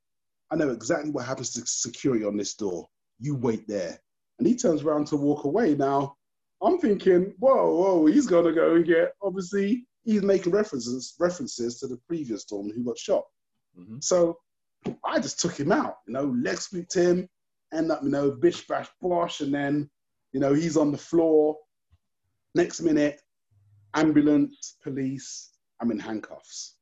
[0.51, 2.89] I know exactly what happens to security on this door.
[3.19, 3.99] You wait there.
[4.39, 5.75] And he turns around to walk away.
[5.75, 6.17] Now,
[6.63, 11.87] I'm thinking, whoa, whoa, he's gonna go and get obviously he's making references references to
[11.87, 13.25] the previous Dawn who got shot.
[13.79, 13.99] Mm-hmm.
[14.01, 14.39] So
[15.05, 17.29] I just took him out, you know, leg sweeped him,
[17.73, 19.91] end up, you know, bish bash bosh, and then,
[20.33, 21.57] you know, he's on the floor.
[22.55, 23.21] Next minute,
[23.95, 26.77] ambulance, police, I'm in handcuffs,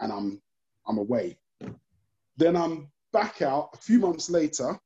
[0.00, 0.42] and I'm
[0.86, 1.38] I'm away.
[2.36, 4.78] Then I'm back out a few months later,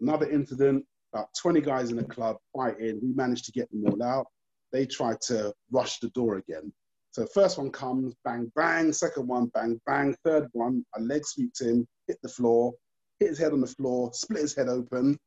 [0.00, 3.00] another incident, about 20 guys in the club fighting.
[3.02, 4.26] We managed to get them all out.
[4.72, 6.72] They tried to rush the door again.
[7.12, 8.92] So first one comes, bang, bang.
[8.92, 10.16] Second one, bang, bang.
[10.24, 12.72] Third one, a leg sweeped him, hit the floor,
[13.20, 15.18] hit his head on the floor, split his head open.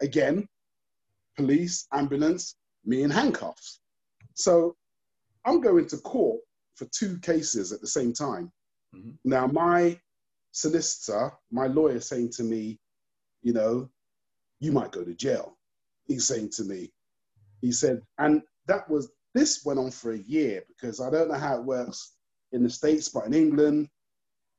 [0.00, 0.48] Again,
[1.36, 3.80] police, ambulance, me in handcuffs.
[4.34, 4.74] So
[5.44, 6.40] I'm going to court
[6.76, 8.50] for two cases at the same time.
[8.96, 9.10] Mm-hmm.
[9.24, 10.00] Now, my
[10.52, 12.78] solicitor, my lawyer saying to me,
[13.42, 13.90] you know,
[14.60, 15.58] you might go to jail.
[16.06, 16.90] He's saying to me,
[17.60, 21.38] he said, and that was this went on for a year because I don't know
[21.38, 22.12] how it works
[22.52, 23.88] in the States, but in England,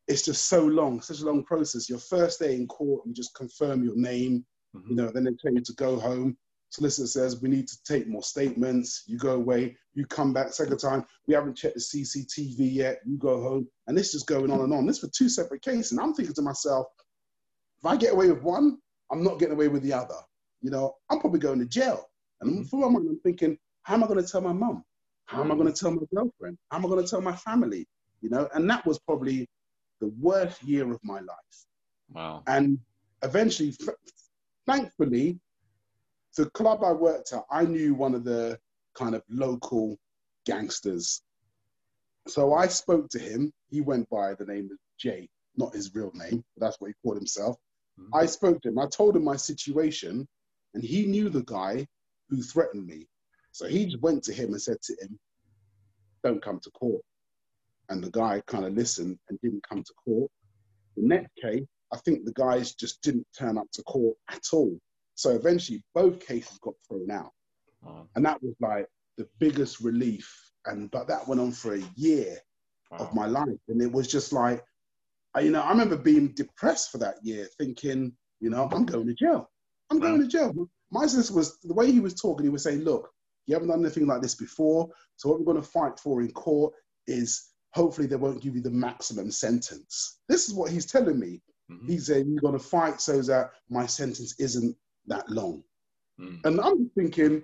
[0.07, 1.89] it's just so long, such a long process.
[1.89, 4.89] Your first day in court, you just confirm your name, mm-hmm.
[4.89, 6.37] you know, then they tell you to go home.
[6.69, 9.03] Solicitor says, we need to take more statements.
[9.07, 11.05] You go away, you come back second time.
[11.25, 12.99] We haven't checked the CCTV yet.
[13.05, 13.67] You go home.
[13.87, 14.85] And this is going on and on.
[14.85, 15.93] This for two separate cases.
[15.93, 16.87] And I'm thinking to myself,
[17.79, 18.77] if I get away with one,
[19.09, 20.17] I'm not getting away with the other.
[20.61, 22.09] You know, I'm probably going to jail.
[22.41, 22.63] And mm-hmm.
[22.63, 24.83] for a moment, I'm thinking, how am I going to tell my mom?
[25.27, 26.57] How am I going to tell my girlfriend?
[26.71, 27.87] How am I going to tell my family?
[28.21, 29.47] You know, and that was probably
[30.01, 31.57] the worst year of my life.
[32.11, 32.43] Wow.
[32.47, 32.79] And
[33.21, 33.75] eventually,
[34.65, 35.39] thankfully,
[36.35, 38.57] the club I worked at, I knew one of the
[38.95, 39.97] kind of local
[40.47, 41.21] gangsters.
[42.27, 43.53] So I spoke to him.
[43.69, 46.93] He went by the name of Jay, not his real name, but that's what he
[47.03, 47.55] called himself.
[47.99, 48.15] Mm-hmm.
[48.15, 48.79] I spoke to him.
[48.79, 50.27] I told him my situation,
[50.73, 51.85] and he knew the guy
[52.29, 53.07] who threatened me.
[53.55, 55.17] So he just went to him and said to him,
[56.25, 57.01] Don't come to court.
[57.87, 60.29] And the guy kind of listened and didn't come to court.
[60.97, 61.63] The next case,
[61.93, 64.77] I think the guys just didn't turn up to court at all.
[65.13, 67.31] So eventually, both cases got thrown out.
[67.81, 68.09] Wow.
[68.17, 68.87] And that was like
[69.17, 70.29] the biggest relief.
[70.65, 72.37] And but that went on for a year
[72.91, 72.97] wow.
[72.97, 73.61] of my life.
[73.69, 74.61] And it was just like,
[75.39, 79.13] you know, I remember being depressed for that year, thinking, you know, I'm going to
[79.13, 79.49] jail.
[79.89, 80.53] I'm going to jail.
[80.91, 83.14] My sister was the way he was talking, he was saying, look,
[83.45, 84.89] you haven't done anything like this before.
[85.17, 86.73] So what we're going to fight for in court
[87.07, 90.19] is hopefully they won't give you the maximum sentence.
[90.29, 91.41] This is what he's telling me.
[91.71, 91.87] Mm-hmm.
[91.87, 94.75] He's saying you're going to fight so that my sentence isn't
[95.07, 95.63] that long.
[96.19, 96.45] Mm.
[96.45, 97.43] And I'm thinking,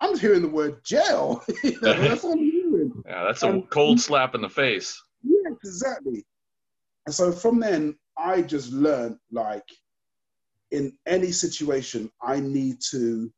[0.00, 1.42] I'm hearing the word jail.
[1.64, 2.52] you know, that's what I'm hearing.
[3.06, 5.00] Yeah, that's a and, cold slap in the face.
[5.22, 6.24] Yeah, exactly.
[7.06, 9.64] And so from then, I just learned like
[10.70, 13.32] in any situation, I need to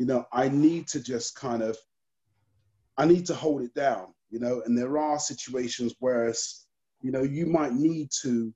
[0.00, 1.76] you know, I need to just kind of,
[2.96, 6.32] I need to hold it down, you know, and there are situations where,
[7.02, 8.50] you know, you might need to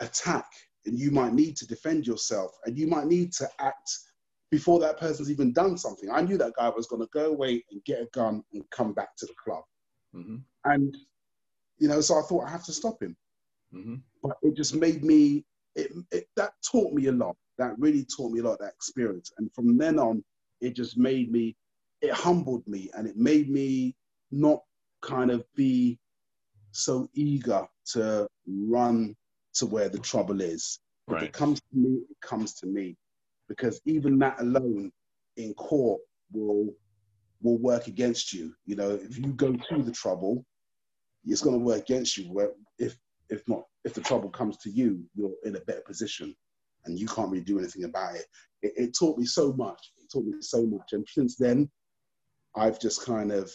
[0.00, 0.46] attack
[0.86, 3.98] and you might need to defend yourself and you might need to act
[4.50, 6.08] before that person's even done something.
[6.10, 8.94] I knew that guy was going to go away and get a gun and come
[8.94, 9.62] back to the club.
[10.14, 10.36] Mm-hmm.
[10.64, 10.96] And,
[11.76, 13.14] you know, so I thought I have to stop him.
[13.74, 13.96] Mm-hmm.
[14.22, 17.36] But it just made me, it, it, that taught me a lot.
[17.58, 19.30] That really taught me a lot, that experience.
[19.36, 20.24] And from then on,
[20.60, 21.56] it just made me,
[22.02, 23.94] it humbled me and it made me
[24.30, 24.60] not
[25.02, 25.98] kind of be
[26.72, 29.14] so eager to run
[29.54, 30.80] to where the trouble is.
[31.08, 31.22] Right.
[31.22, 32.96] If it comes to me, it comes to me.
[33.48, 34.90] Because even that alone
[35.36, 36.00] in court
[36.32, 36.74] will
[37.42, 38.52] will work against you.
[38.66, 40.44] You know, if you go to the trouble,
[41.24, 42.24] it's going to work against you.
[42.24, 42.96] Where if
[43.28, 46.34] if not, if the trouble comes to you, you're in a better position,
[46.84, 48.26] and you can't really do anything about it.
[48.62, 50.92] It, it taught me so much taught me so much.
[50.92, 51.70] And since then,
[52.56, 53.50] I've just kind of,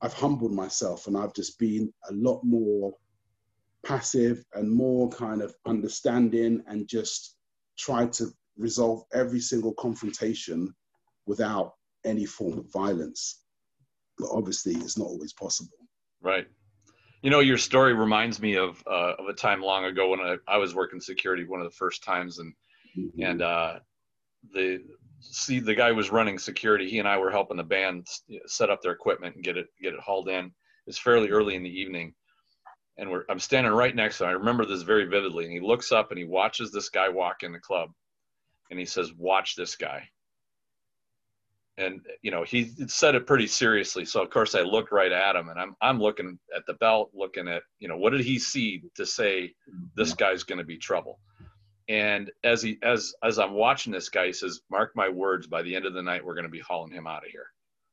[0.00, 2.92] I've humbled myself and I've just been a lot more
[3.84, 7.36] passive and more kind of understanding and just
[7.78, 8.26] tried to
[8.56, 10.74] resolve every single confrontation
[11.26, 13.44] without any form of violence.
[14.18, 15.78] But obviously, it's not always possible.
[16.20, 16.46] Right.
[17.22, 20.36] You know, your story reminds me of uh, of a time long ago when I,
[20.46, 22.52] I was working security, one of the first times, and
[22.96, 23.22] mm-hmm.
[23.22, 23.78] and uh,
[24.52, 24.82] the
[25.20, 26.88] see the guy was running security.
[26.88, 28.06] He and I were helping the band
[28.46, 30.52] set up their equipment and get it get it hauled in.
[30.86, 32.14] It's fairly early in the evening,
[32.96, 34.30] and we're I'm standing right next to him.
[34.30, 35.44] I remember this very vividly.
[35.44, 37.90] And he looks up and he watches this guy walk in the club,
[38.70, 40.08] and he says, "Watch this guy."
[41.76, 44.04] And you know he said it pretty seriously.
[44.04, 47.10] So of course I looked right at him, and I'm I'm looking at the belt,
[47.14, 49.54] looking at you know what did he see to say
[49.94, 51.20] this guy's going to be trouble.
[51.88, 55.46] And as he as as I'm watching this guy, he says, "Mark my words.
[55.46, 57.46] By the end of the night, we're going to be hauling him out of here."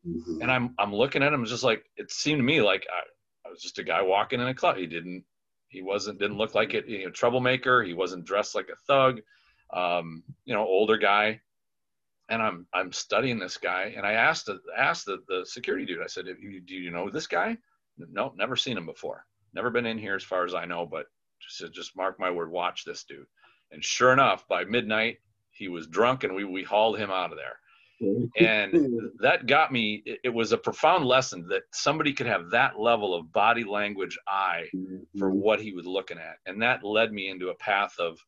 [0.06, 0.42] Mm-hmm.
[0.42, 3.52] And I'm I'm looking at him, just like it seemed to me like I, I
[3.52, 4.78] was just a guy walking in a club.
[4.78, 5.24] He didn't
[5.70, 7.84] he wasn't didn't look like it, you know, troublemaker.
[7.84, 9.22] He wasn't dressed like a thug.
[9.74, 11.42] Um, you know, older guy.
[12.28, 16.02] And I'm I'm studying this guy, and I asked the, asked the, the security dude.
[16.02, 17.56] I said, "Do you know this guy?"
[17.98, 19.26] No, never seen him before.
[19.54, 21.06] Never been in here as far as I know, but
[21.40, 23.28] just just mark my word, watch this dude.
[23.72, 25.18] And sure enough, by midnight,
[25.52, 27.58] he was drunk and we, we hauled him out of there.
[28.38, 32.80] and that got me, it, it, was a profound lesson that somebody could have that
[32.80, 34.66] level of body language eye
[35.18, 35.40] for mm-hmm.
[35.40, 36.36] what he was looking at.
[36.46, 38.20] And that led me into a path of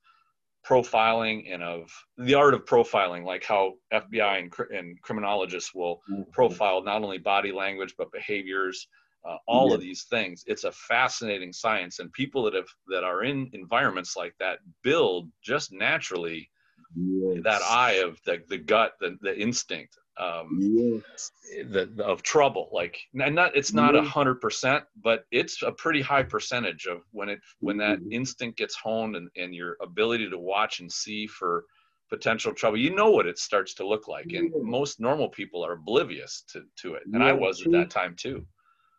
[0.68, 6.30] profiling and of the art of profiling, like how FBI and, and criminologists will mm-hmm.
[6.32, 8.88] profile not only body language, but behaviors,
[9.28, 9.76] uh, all yeah.
[9.76, 10.44] of these things.
[10.48, 15.30] It's a fascinating science, and people that have that are in environments like that build
[15.44, 16.50] just naturally
[16.96, 17.44] yes.
[17.44, 19.98] that eye of the the gut, the the instinct.
[20.20, 21.32] Um, yes.
[21.70, 26.02] the, of trouble like and not it's not a hundred percent but it's a pretty
[26.02, 28.14] high percentage of when it when that mm-hmm.
[28.14, 31.66] instinct gets honed and, and your ability to watch and see for
[32.10, 35.74] potential trouble you know what it starts to look like and most normal people are
[35.74, 38.44] oblivious to to it and yeah, i was at that time too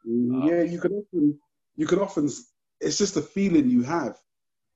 [0.09, 1.39] um, yeah, you can often,
[1.77, 2.29] you can often,
[2.81, 4.17] it's just a feeling you have.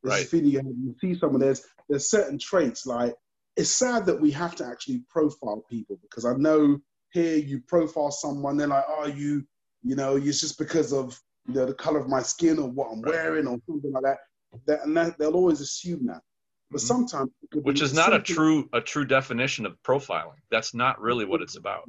[0.04, 0.26] It's right.
[0.26, 0.66] feeling you have.
[0.66, 3.14] You see someone, there's, there's certain traits like,
[3.56, 6.78] it's sad that we have to actually profile people because I know
[7.12, 9.44] here you profile someone, they're like, oh, you,
[9.82, 12.90] you know, it's just because of, you know, the color of my skin or what
[12.92, 14.18] I'm wearing or something like that.
[14.66, 16.22] that and that, they'll always assume that.
[16.70, 16.86] But mm-hmm.
[16.86, 20.40] sometimes, which is not a true a true definition of profiling.
[20.50, 21.82] That's not really what it's about.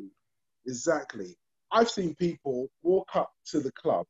[0.68, 1.38] Exactly.
[1.74, 4.06] I've seen people walk up to the club,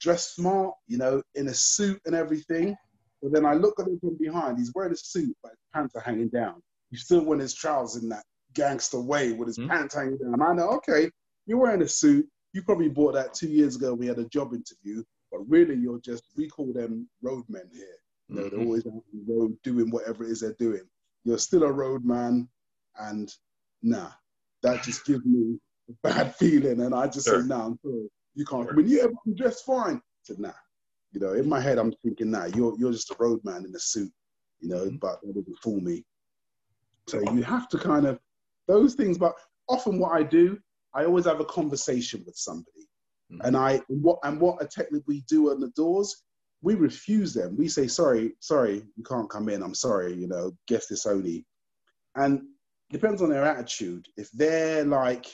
[0.00, 2.76] dressed smart, you know, in a suit and everything.
[3.22, 4.58] But then I look at him from behind.
[4.58, 6.62] He's wearing a suit, but his pants are hanging down.
[6.90, 9.70] He's still wearing his trousers in that gangster way with his mm-hmm.
[9.70, 10.42] pants hanging down.
[10.42, 11.10] I know, okay,
[11.46, 12.26] you're wearing a suit.
[12.52, 13.94] You probably bought that two years ago.
[13.94, 17.86] We had a job interview, but really, you're just we call them roadmen here.
[18.28, 18.56] You know, mm-hmm.
[18.56, 20.82] they're always on the road doing whatever it is they're doing.
[21.24, 22.48] You're still a roadman,
[22.98, 23.32] and
[23.82, 24.10] nah,
[24.62, 25.58] that just gives me
[26.02, 26.80] bad feeling.
[26.80, 27.40] And I just sure.
[27.40, 28.08] said, nah, I'm sorry.
[28.34, 28.74] You can't sure.
[28.74, 28.88] come in.
[28.88, 29.96] Yeah, I'm dressed fine.
[29.96, 30.52] I said, nah.
[31.12, 33.80] You know, in my head, I'm thinking, nah, you're, you're just a roadman in a
[33.80, 34.12] suit,
[34.60, 34.96] you know, mm-hmm.
[34.96, 36.04] but that doesn't fool me.
[37.08, 38.20] So you have to kind of,
[38.68, 39.34] those things, but
[39.68, 40.56] often what I do,
[40.94, 42.88] I always have a conversation with somebody.
[43.32, 43.44] Mm-hmm.
[43.44, 46.22] And I, what, and what a technique we do on the doors,
[46.62, 47.56] we refuse them.
[47.56, 49.64] We say, sorry, sorry, you can't come in.
[49.64, 51.44] I'm sorry, you know, guess this only.
[52.14, 52.42] And
[52.90, 54.06] depends on their attitude.
[54.16, 55.26] If they're like,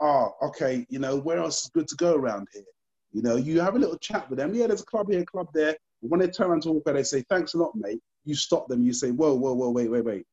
[0.00, 2.64] oh, okay, you know, where else is good to go around here?
[3.12, 4.54] You know, you have a little chat with them.
[4.54, 5.76] Yeah, there's a club here, a club there.
[6.00, 8.00] when they turn around to walk away, they say, thanks a lot, mate.
[8.24, 8.82] You stop them.
[8.82, 10.26] You say, whoa, whoa, whoa, wait, wait, wait.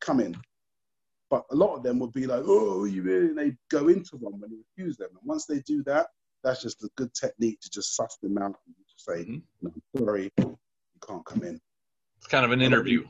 [0.00, 0.36] Come in.
[1.30, 3.26] But a lot of them would be like, oh, you really?
[3.26, 5.08] And they go into one when you refuse them.
[5.10, 6.06] And once they do that,
[6.44, 9.38] that's just a good technique to just suss them out and just say, mm-hmm.
[9.62, 10.58] no, sorry, you
[11.06, 11.60] can't come in.
[12.18, 13.04] It's kind of an interview.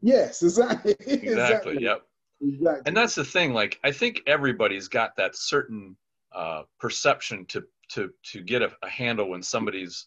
[0.00, 0.92] Yes, exactly.
[1.00, 1.28] exactly.
[1.28, 1.82] exactly.
[1.82, 2.02] Yep.
[2.46, 2.82] Exactly.
[2.86, 3.52] And that's the thing.
[3.52, 5.96] Like, I think everybody's got that certain
[6.34, 10.06] uh, perception to to to get a, a, handle when somebody's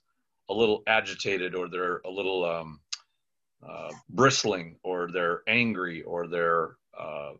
[0.49, 2.79] a little agitated or they're a little um,
[3.67, 7.31] uh, bristling or they're angry or they're uh,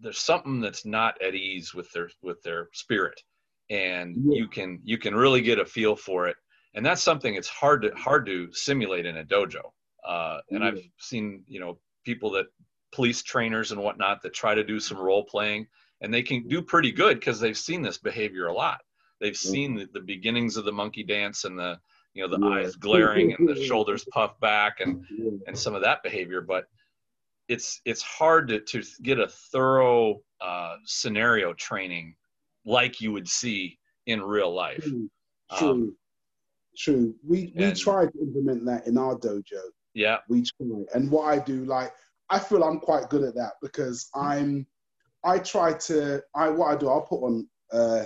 [0.00, 3.20] there's something that's not at ease with their with their spirit,
[3.70, 4.38] and yeah.
[4.38, 6.36] you can you can really get a feel for it.
[6.74, 9.70] And that's something it's hard to hard to simulate in a dojo.
[10.06, 10.68] Uh, and yeah.
[10.68, 12.46] I've seen you know people that
[12.92, 15.66] police trainers and whatnot that try to do some role playing
[16.00, 18.80] and they can do pretty good because they've seen this behavior a lot.
[19.20, 21.78] They've seen the, the, beginnings of the monkey dance and the
[22.12, 22.54] you know the yeah.
[22.54, 25.04] eyes glaring and the shoulders puffed back and
[25.46, 26.66] and some of that behavior but
[27.48, 32.14] it's it's hard to, to get a thorough uh, scenario training
[32.64, 34.84] like you would see in real life.
[34.84, 35.08] True.
[35.60, 35.96] Um,
[36.76, 37.14] true.
[37.26, 39.60] We we and, try to implement that in our dojo.
[39.94, 40.18] Yeah.
[40.28, 41.92] We try and what i do like
[42.30, 44.66] I feel I'm quite good at that because I'm
[45.24, 48.04] I try to I what I do I'll put on uh,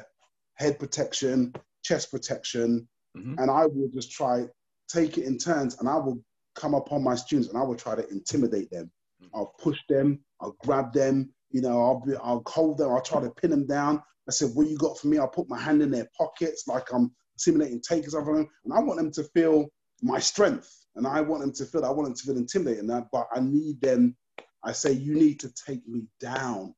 [0.55, 1.53] head protection,
[1.85, 3.39] chest protection, mm-hmm.
[3.39, 4.47] and I will just try
[4.89, 6.21] take it in turns, and I will
[6.55, 8.91] come upon my students and I will try to intimidate them.
[9.23, 9.37] Mm-hmm.
[9.37, 13.21] I'll push them, I'll grab them, you know, I'll be, I'll hold them, I'll try
[13.21, 14.03] to pin them down.
[14.29, 16.93] I said, "What you got for me?" I'll put my hand in their pockets like
[16.93, 19.69] I'm simulating takers from them, and I want them to feel
[20.03, 22.89] my strength, and I want them to feel I want them to feel intimidated.
[22.89, 24.17] That, but I need them.
[24.65, 26.75] I say, "You need to take me down."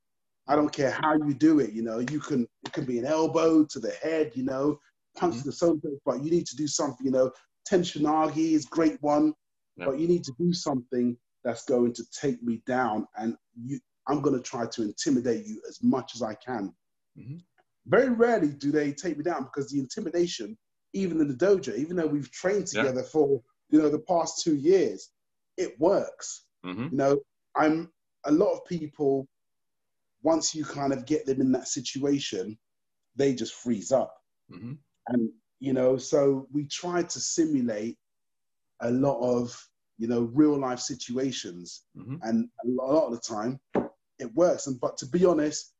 [0.46, 1.72] I don't care how you do it.
[1.72, 4.32] You know, you can it can be an elbow to the head.
[4.34, 4.78] You know,
[5.16, 5.42] punch mm-hmm.
[5.42, 7.04] to the something, but you need to do something.
[7.04, 7.30] You know,
[7.70, 9.34] Tenchinagi is great one,
[9.76, 13.78] but you need to do something that's going to take me down, and you.
[14.08, 16.72] I'm going to try to intimidate you as much as I can.
[17.18, 17.36] Mm-hmm.
[17.86, 20.56] Very rarely do they take me down because the intimidation,
[20.98, 23.08] even in the dojo, even though we've trained together yeah.
[23.12, 25.10] for you know the past two years,
[25.56, 26.44] it works.
[26.64, 26.88] Mm-hmm.
[26.90, 27.18] You know,
[27.56, 27.90] I'm
[28.24, 29.28] a lot of people
[30.22, 32.58] once you kind of get them in that situation,
[33.16, 34.14] they just freeze up.
[34.52, 34.72] Mm-hmm.
[35.08, 35.30] And,
[35.60, 37.98] you know, so we try to simulate
[38.80, 39.56] a lot of,
[39.98, 41.84] you know, real life situations.
[41.96, 42.16] Mm-hmm.
[42.22, 43.60] And a lot of the time
[44.18, 44.66] it works.
[44.66, 45.72] And, but to be honest,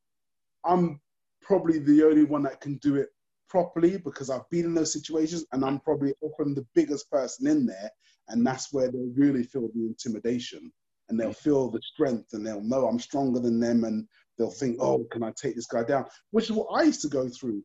[0.64, 1.00] I'm
[1.42, 3.08] probably the only one that can do it
[3.48, 7.66] properly because I've been in those situations and I'm probably often the biggest person in
[7.66, 7.90] there.
[8.28, 10.70] And that's where they'll really feel the intimidation
[11.08, 11.36] and they'll mm.
[11.36, 15.22] feel the strength and they'll know I'm stronger than them and they'll think, oh, can
[15.22, 16.04] I take this guy down?
[16.30, 17.62] Which is what I used to go through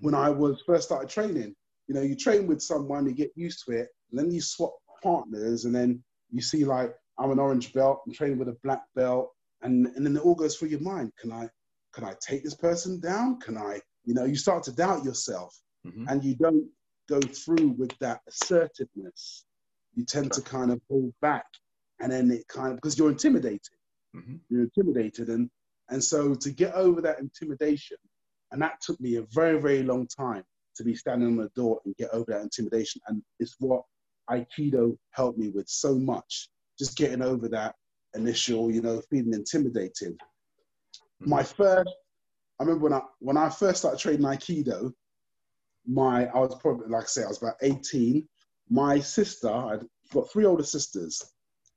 [0.00, 0.18] when mm.
[0.18, 1.54] I was first started training.
[1.88, 4.74] You know, you train with someone, you get used to it, and then you swap
[5.02, 8.82] partners, and then you see like I'm an orange belt, I'm training with a black
[8.96, 9.30] belt,
[9.62, 11.12] and and then it all goes through your mind.
[11.20, 11.48] Can I
[11.96, 13.40] can I take this person down?
[13.40, 15.54] Can I, you know, you start to doubt yourself,
[15.86, 16.06] mm-hmm.
[16.08, 16.66] and you don't
[17.08, 19.44] go through with that assertiveness.
[19.94, 21.46] You tend to kind of hold back,
[22.00, 23.60] and then it kind of because you're intimidated.
[24.16, 24.36] Mm-hmm.
[24.48, 25.50] You're intimidated, and
[25.90, 27.98] and so to get over that intimidation,
[28.52, 30.44] and that took me a very, very long time
[30.76, 33.00] to be standing on the door and get over that intimidation.
[33.08, 33.82] And it's what
[34.30, 36.48] Aikido helped me with so much,
[36.78, 37.74] just getting over that
[38.14, 40.14] initial, you know, feeling intimidated.
[41.22, 41.30] Mm-hmm.
[41.30, 41.90] My first,
[42.58, 44.92] I remember when I when I first started training Aikido,
[45.86, 48.26] my I was probably like I say I was about 18.
[48.68, 51.22] My sister, I'd got three older sisters.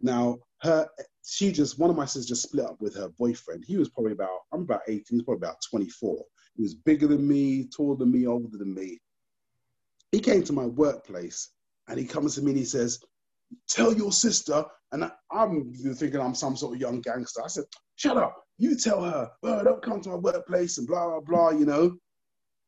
[0.01, 0.87] Now her
[1.25, 3.65] she just one of my sisters just split up with her boyfriend.
[3.67, 6.23] He was probably about I'm about 18, he's probably about 24.
[6.55, 8.99] He was bigger than me, taller than me, older than me.
[10.11, 11.51] He came to my workplace
[11.87, 12.99] and he comes to me and he says,
[13.67, 17.41] Tell your sister, and I, am thinking I'm some sort of young gangster.
[17.43, 17.63] I said,
[17.95, 21.49] Shut up, you tell her, well, don't come to my workplace and blah blah blah,
[21.49, 21.97] you know.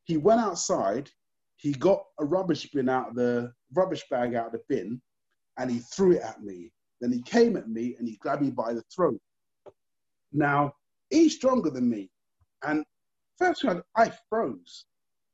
[0.04, 1.10] He went outside,
[1.56, 5.00] he got a rubbish bin out of the rubbish bag out of the bin,
[5.58, 6.72] and he threw it at me.
[7.00, 9.20] Then he came at me and he grabbed me by the throat.
[10.32, 10.72] Now,
[11.10, 12.10] he's stronger than me.
[12.64, 12.84] And
[13.38, 13.64] first
[13.96, 14.86] I froze.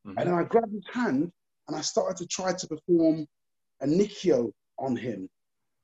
[0.07, 0.19] Mm-hmm.
[0.19, 1.31] And then I grabbed his hand
[1.69, 3.27] and I started to try to perform
[3.83, 5.29] a Nikyo on him.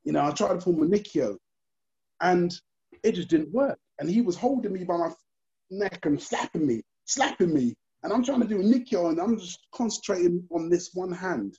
[0.04, 1.36] You know, I tried to perform a Nikyo
[2.22, 2.54] and
[3.02, 3.78] it just didn't work.
[3.98, 5.10] And he was holding me by my
[5.70, 7.74] neck and slapping me, slapping me.
[8.02, 11.56] And I'm trying to do a Nikyo and I'm just concentrating on this one hand.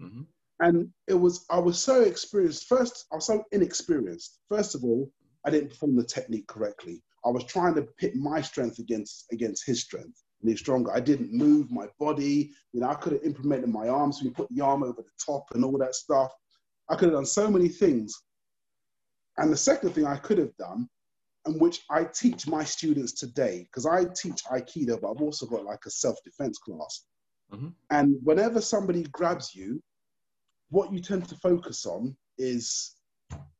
[0.00, 0.22] Mm-hmm.
[0.60, 2.68] And it was, I was so experienced.
[2.68, 4.38] First, I was so inexperienced.
[4.48, 5.10] First of all,
[5.44, 7.02] I didn't perform the technique correctly.
[7.24, 10.22] I was trying to pit my strength against against his strength.
[10.40, 10.92] And he's stronger.
[10.92, 12.52] I didn't move my body.
[12.72, 14.22] You know, I could have implemented my arms.
[14.22, 16.32] We put the arm over the top and all that stuff.
[16.88, 18.12] I could have done so many things.
[19.38, 20.88] And the second thing I could have done,
[21.44, 25.64] and which I teach my students today, because I teach Aikido, but I've also got
[25.64, 27.04] like a self-defense class.
[27.52, 27.68] Mm-hmm.
[27.90, 29.82] And whenever somebody grabs you,
[30.70, 32.94] what you tend to focus on is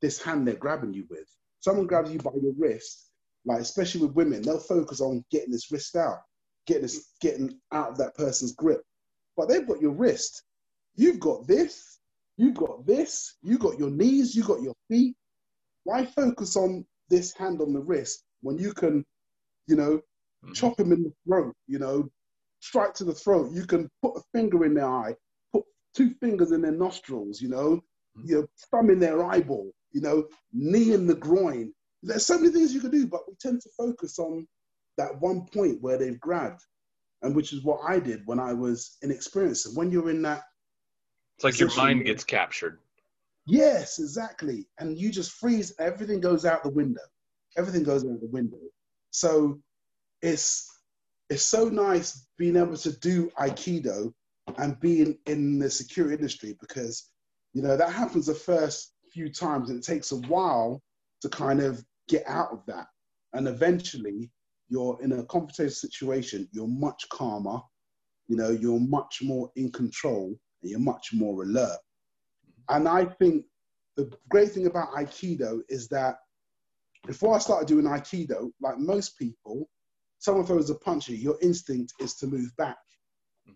[0.01, 1.28] this hand they're grabbing you with.
[1.61, 3.11] Someone grabs you by your wrist,
[3.45, 6.20] like especially with women, they'll focus on getting this wrist out,
[6.66, 8.83] getting this, getting out of that person's grip.
[9.37, 10.43] But they've got your wrist.
[10.95, 11.99] You've got this.
[12.37, 13.37] You've got this.
[13.43, 14.35] You've got your knees.
[14.35, 15.14] You've got your feet.
[15.85, 19.05] Why focus on this hand on the wrist when you can,
[19.66, 20.53] you know, mm-hmm.
[20.53, 21.55] chop him in the throat?
[21.66, 22.09] You know,
[22.61, 23.53] strike to the throat.
[23.53, 25.14] You can put a finger in their eye
[25.53, 27.82] put two fingers in their nostrils, you know,
[28.16, 28.28] mm-hmm.
[28.28, 31.72] you know, thumb in their eyeball, you know, knee in the groin.
[32.03, 34.46] There's so many things you can do, but we tend to focus on
[34.96, 36.62] that one point where they've grabbed,
[37.22, 39.66] and which is what I did when I was inexperienced.
[39.66, 40.42] And when you're in that,
[41.36, 42.78] it's like your mind gets captured.
[43.47, 44.66] Yes, exactly.
[44.78, 45.74] And you just freeze.
[45.78, 47.03] Everything goes out the window.
[47.57, 48.59] Everything goes out the window.
[49.11, 49.61] So
[50.22, 50.68] it's
[51.28, 54.12] it's so nice being able to do Aikido
[54.59, 57.11] and being in the security industry because
[57.53, 60.80] you know that happens the first few times and it takes a while
[61.20, 62.86] to kind of get out of that.
[63.34, 64.30] And eventually,
[64.68, 67.61] you're in a confrontational situation, you're much calmer,
[68.28, 71.78] you know, you're much more in control and you're much more alert.
[72.69, 73.45] And I think
[73.97, 76.17] the great thing about Aikido is that
[77.07, 79.69] before I started doing Aikido, like most people,
[80.19, 82.79] someone throws a punch at you, your instinct is to move back.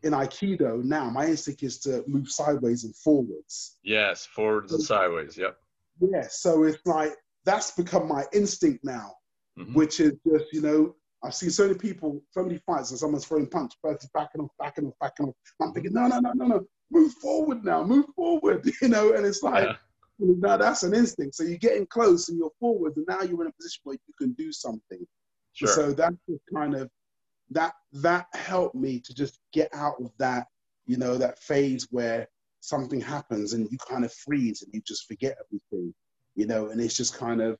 [0.03, 3.79] In Aikido now, my instinct is to move sideways and forwards.
[3.85, 5.37] Yes, forwards and sideways.
[5.39, 5.57] Yep.
[6.01, 7.13] Yeah, so it's like
[7.45, 9.15] that's become my instinct now,
[9.59, 9.75] mm-hmm.
[9.75, 13.27] which is just you know I've seen so many people, so many fights, and someone's
[13.27, 15.35] throwing punch, person's backing off, backing off, backing off.
[15.61, 19.13] I'm thinking, no, no, no, no, no, move forward now, move forward, you know.
[19.13, 19.75] And it's like, yeah.
[20.19, 21.35] no, that's an instinct.
[21.35, 24.15] So you're getting close and you're forward, and now you're in a position where you
[24.19, 25.07] can do something.
[25.53, 25.69] Sure.
[25.69, 26.91] So that's just kind of
[27.51, 30.47] that that helped me to just get out of that,
[30.87, 32.29] you know, that phase where
[32.61, 35.95] something happens and you kind of freeze and you just forget everything,
[36.35, 36.69] you know.
[36.69, 37.57] And it's just kind of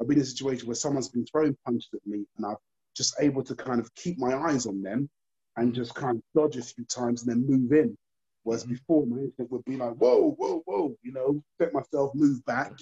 [0.00, 2.56] I've been in a situation where someone's been throwing punches at me, and I've
[2.96, 5.08] just able to kind of keep my eyes on them
[5.56, 7.96] and just kind of dodge a few times and then move in.
[8.44, 8.74] Whereas mm-hmm.
[8.74, 12.72] before, my instinct would be like, whoa, whoa, whoa, you know, let myself move back.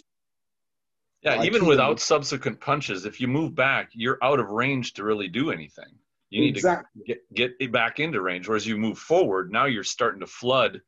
[1.23, 5.29] Yeah, even without subsequent punches, if you move back, you're out of range to really
[5.29, 5.95] do anything.
[6.31, 7.03] You need exactly.
[7.07, 8.49] to get get back into range.
[8.49, 10.81] Whereas you move forward, now you're starting to flood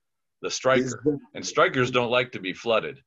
[0.42, 1.18] the striker, exactly.
[1.34, 2.98] and strikers don't like to be flooded.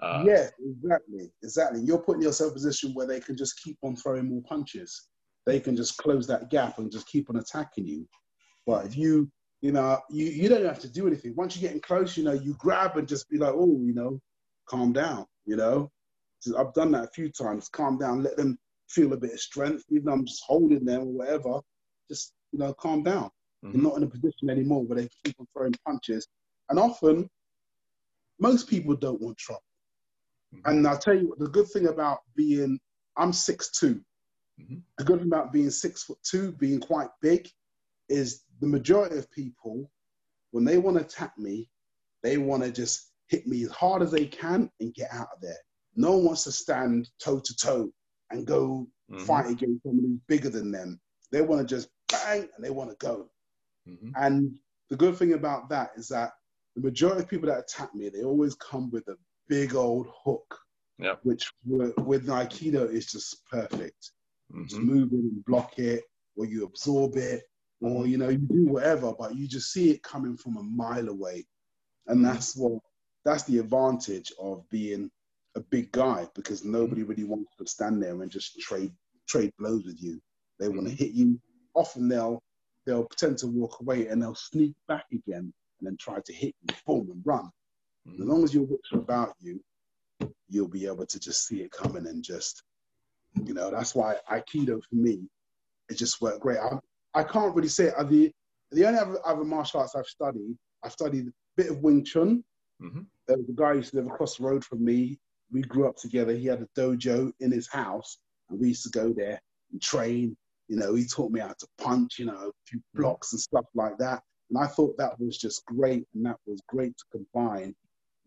[0.00, 1.82] Uh, yeah, exactly, exactly.
[1.82, 5.08] You're putting yourself in a position where they can just keep on throwing more punches
[5.46, 8.06] they can just close that gap and just keep on attacking you.
[8.66, 11.34] But if you, you know, you, you don't have to do anything.
[11.36, 14.20] Once you're getting close, you know, you grab and just be like, oh, you know,
[14.66, 15.90] calm down, you know.
[16.56, 17.68] I've done that a few times.
[17.68, 18.58] Calm down, let them
[18.88, 21.60] feel a bit of strength, even though I'm just holding them or whatever.
[22.08, 23.30] Just, you know, calm down.
[23.62, 23.72] Mm-hmm.
[23.72, 26.26] You're not in a position anymore where they keep on throwing punches.
[26.70, 27.28] And often,
[28.38, 29.62] most people don't want trouble.
[30.54, 30.70] Mm-hmm.
[30.70, 32.80] And I'll tell you what, the good thing about being,
[33.16, 34.02] I'm 6'2",
[34.60, 34.76] Mm-hmm.
[34.98, 37.48] The good thing about being six foot two, being quite big,
[38.08, 39.90] is the majority of people,
[40.50, 41.68] when they want to attack me,
[42.22, 45.40] they want to just hit me as hard as they can and get out of
[45.40, 45.56] there.
[45.96, 47.90] No one wants to stand toe to toe
[48.30, 49.24] and go mm-hmm.
[49.24, 51.00] fight against someone who's bigger than them.
[51.32, 53.30] They want to just bang and they want to go.
[53.88, 54.10] Mm-hmm.
[54.16, 54.52] And
[54.88, 56.32] the good thing about that is that
[56.76, 59.16] the majority of people that attack me, they always come with a
[59.48, 60.58] big old hook,
[60.98, 61.20] yep.
[61.22, 64.12] which with Aikido is just perfect
[64.52, 64.64] mm-hmm.
[64.66, 66.04] just move it and block it,
[66.36, 67.42] or you absorb it,
[67.80, 71.08] or you know you do whatever, but you just see it coming from a mile
[71.08, 71.46] away,
[72.06, 72.26] and mm-hmm.
[72.26, 72.80] that's what
[73.24, 75.10] that's the advantage of being
[75.56, 78.92] a big guy because nobody really wants to stand there and just trade
[79.26, 80.20] trade blows with you.
[80.58, 81.40] They want to hit you.
[81.74, 82.42] Often they'll
[82.86, 86.54] they'll pretend to walk away and they'll sneak back again and then try to hit
[86.62, 87.50] you, boom, and run.
[88.08, 88.22] Mm-hmm.
[88.22, 89.62] As long as your wits are about you,
[90.48, 92.62] you'll be able to just see it coming and just
[93.44, 95.28] you know, that's why Aikido for me,
[95.88, 96.58] it just worked great.
[96.58, 96.78] I,
[97.14, 98.08] I can't really say it.
[98.08, 98.32] the
[98.72, 102.44] the only other, other martial arts I've studied, I've studied a bit of Wing Chun.
[102.80, 103.00] Mm-hmm.
[103.26, 105.18] There was a guy who used to live across the road from me.
[105.50, 106.32] We grew up together.
[106.32, 109.40] He had a dojo in his house, and we used to go there
[109.72, 110.36] and train.
[110.68, 113.02] You know, he taught me how to punch, you know, a few mm-hmm.
[113.02, 114.22] blocks and stuff like that.
[114.50, 117.74] And I thought that was just great, and that was great to combine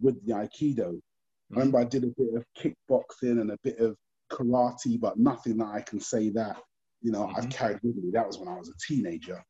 [0.01, 0.77] with the Aikido.
[0.77, 1.55] Mm-hmm.
[1.55, 3.95] I remember I did a bit of kickboxing and a bit of
[4.29, 6.57] karate, but nothing that I can say that,
[7.03, 7.35] you know, mm-hmm.
[7.35, 8.09] I've carried with me.
[8.11, 9.43] That was when I was a teenager.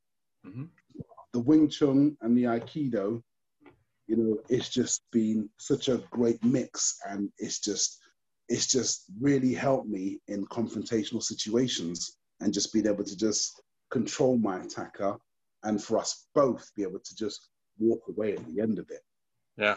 [0.46, 0.64] Mm-hmm.
[1.32, 3.22] The Wing Chun and the Aikido,
[4.08, 8.00] you know, it's just been such a great mix and it's just,
[8.50, 14.38] it's just really helped me in confrontational situations and just being able to just control
[14.38, 15.18] my attacker
[15.64, 17.50] and for us both be able to just
[17.80, 19.02] walk away at the end of it.
[19.58, 19.76] Yeah.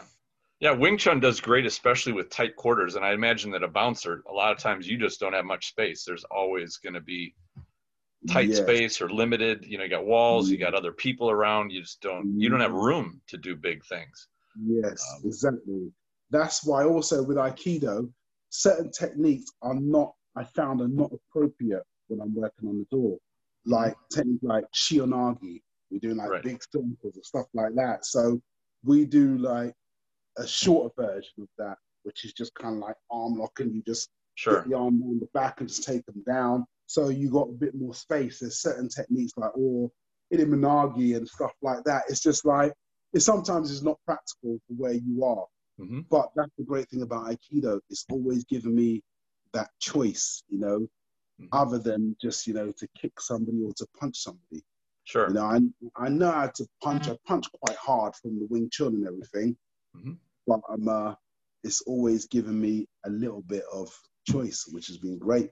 [0.59, 2.95] Yeah, Wing Chun does great, especially with tight quarters.
[2.95, 5.67] And I imagine that a bouncer, a lot of times you just don't have much
[5.69, 6.03] space.
[6.03, 7.35] There's always going to be
[8.27, 9.65] tight space or limited.
[9.65, 10.65] You know, you got walls, you mm-hmm.
[10.65, 11.71] got other people around.
[11.71, 12.85] You just don't, you don't have mm-hmm.
[12.85, 14.27] room to do big things.
[14.59, 15.91] Yes, um, exactly.
[16.29, 18.09] That's why also with Aikido,
[18.49, 23.17] certain techniques are not, I found are not appropriate when I'm working on the door.
[23.17, 23.71] Mm-hmm.
[23.71, 25.61] Like techniques like Shihonage,
[25.91, 26.43] we're doing like right.
[26.43, 28.05] big circles and stuff like that.
[28.05, 28.41] So
[28.83, 29.73] we do like
[30.37, 33.73] a shorter version of that, which is just kind of like arm locking.
[33.73, 34.63] You just sure.
[34.67, 36.65] the arm on the back and just take them down.
[36.87, 38.39] So you got a bit more space.
[38.39, 39.91] There's certain techniques like or
[40.33, 42.03] Iriminage and stuff like that.
[42.09, 42.73] It's just like
[43.13, 45.45] it sometimes is not practical for where you are.
[45.79, 46.01] Mm-hmm.
[46.09, 47.79] But that's the great thing about Aikido.
[47.89, 49.03] It's always given me
[49.53, 51.45] that choice, you know, mm-hmm.
[51.51, 54.63] other than just, you know, to kick somebody or to punch somebody.
[55.03, 55.27] Sure.
[55.27, 55.59] You know, I,
[55.95, 57.07] I know how to punch.
[57.07, 59.55] I punch quite hard from the Wing Chun and everything.
[59.95, 60.13] Mm-hmm
[60.47, 61.13] but um, uh,
[61.63, 63.93] it's always given me a little bit of
[64.27, 65.49] choice, which has been great.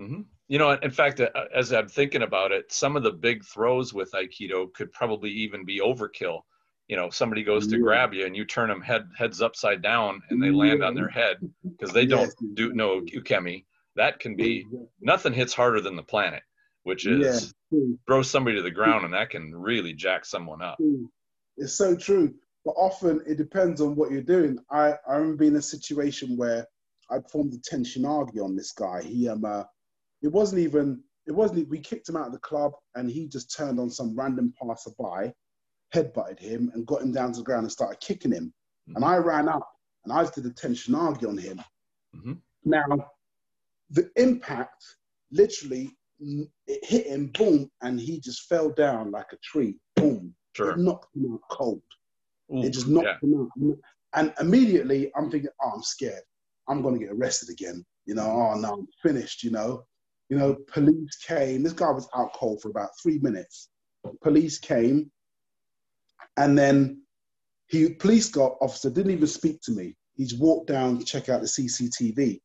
[0.00, 0.20] Mm-hmm.
[0.48, 3.92] You know, in fact, uh, as I'm thinking about it, some of the big throws
[3.92, 6.40] with Aikido could probably even be overkill.
[6.88, 7.82] You know, somebody goes to yeah.
[7.82, 11.08] grab you and you turn them head heads upside down and they land on their
[11.08, 13.64] head because they don't do no ukemi.
[13.94, 14.66] That can be
[15.00, 16.42] nothing hits harder than the planet,
[16.82, 17.80] which is yeah.
[18.08, 20.78] throw somebody to the ground and that can really jack someone up.
[21.56, 22.34] It's so true,
[22.64, 24.58] but often it depends on what you're doing.
[24.72, 26.66] I I remember being in a situation where
[27.08, 29.02] I performed the Tenshinagi on this guy.
[29.02, 29.62] He um uh,
[30.22, 33.54] it wasn't even it wasn't we kicked him out of the club and he just
[33.54, 35.32] turned on some random passerby
[35.94, 38.52] headbutted him and got him down to the ground and started kicking him
[38.88, 38.96] mm-hmm.
[38.96, 39.68] and i ran up
[40.04, 41.60] and i did a tension tenshinagi on him
[42.16, 42.32] mm-hmm.
[42.64, 42.84] now
[43.90, 44.84] the impact
[45.32, 45.90] literally
[46.66, 50.70] it hit him boom and he just fell down like a tree boom sure.
[50.70, 51.82] it knocked him out cold
[52.52, 53.28] Ooh, it just knocked yeah.
[53.28, 53.78] him out
[54.14, 56.22] and immediately i'm thinking oh i'm scared
[56.68, 59.84] i'm going to get arrested again you know oh no i'm finished you know
[60.30, 61.62] you know, police came.
[61.62, 63.68] This guy was out cold for about three minutes.
[64.22, 65.10] Police came,
[66.36, 67.02] and then
[67.66, 69.96] he police got officer didn't even speak to me.
[70.14, 72.40] He's walked down to check out the CCTV.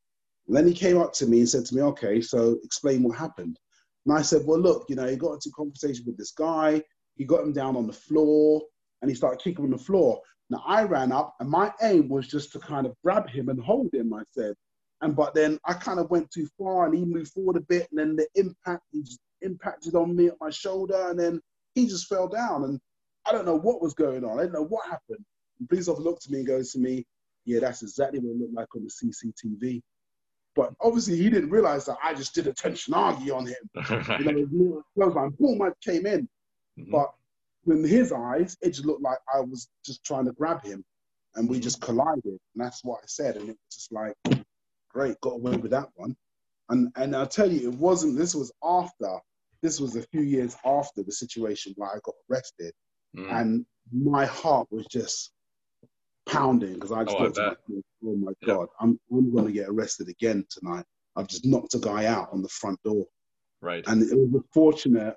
[0.48, 3.18] And then he came up to me and said to me, "Okay, so explain what
[3.18, 3.58] happened."
[4.06, 6.84] And I said, "Well, look, you know, he got into conversation with this guy.
[7.16, 8.64] He got him down on the floor,
[9.02, 10.22] and he started kicking on the floor.
[10.50, 13.62] Now I ran up, and my aim was just to kind of grab him and
[13.62, 14.14] hold him.
[14.14, 14.56] I said,
[15.02, 17.88] and but then I kind of went too far, and he moved forward a bit,
[17.92, 21.42] and then the impact he just impacted on me at my shoulder, and then
[21.74, 22.80] he just fell down, and
[23.26, 24.40] I don't know what was going on.
[24.40, 25.24] I don't know what happened.
[25.60, 27.06] The police officer looked at me and goes to me,
[27.46, 29.82] "Yeah, that's exactly what it looked like on the CCTV."
[30.56, 33.70] But obviously, he didn't realize that I just did a tenshinagi on him.
[34.26, 36.30] you know, clothesline, boom, I came in.
[36.80, 36.92] Mm-hmm.
[36.92, 37.14] But
[37.68, 40.84] in his eyes, it just looked like I was just trying to grab him,
[41.36, 41.64] and we mm-hmm.
[41.64, 42.24] just collided.
[42.26, 44.45] And that's what I said, and it was just like
[44.96, 46.16] great, got away with that one.
[46.70, 48.18] And and I'll tell you, it wasn't.
[48.18, 49.20] This was after.
[49.62, 52.74] This was a few years after the situation where I got arrested,
[53.16, 53.32] mm.
[53.32, 55.32] and my heart was just
[56.28, 58.48] pounding because I just oh, thought, my, oh my yeah.
[58.48, 60.86] god, I'm I'm going to get arrested again tonight.
[61.16, 63.06] I've just knocked a guy out on the front door.
[63.62, 63.84] Right.
[63.88, 65.16] And it was fortunate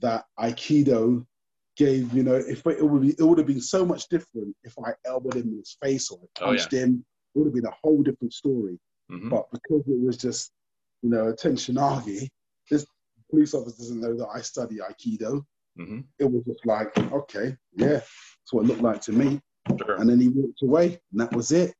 [0.00, 1.24] that Aikido
[1.76, 4.74] gave, you know, if it would be, it would have been so much different if
[4.84, 6.82] I elbowed him in his face or punched oh, yeah.
[6.84, 7.04] him.
[7.34, 8.78] It would have been a whole different story.
[9.10, 9.28] Mm-hmm.
[9.28, 10.52] But because it was just,
[11.02, 12.28] you know, a Tenshinagi,
[12.70, 12.86] this
[13.30, 15.44] police officer doesn't know that I study Aikido.
[15.78, 16.00] Mm-hmm.
[16.18, 19.40] It was just like, okay, yeah, that's what it looked like to me.
[19.68, 19.96] Sure.
[19.96, 21.74] And then he walked away, and that was it.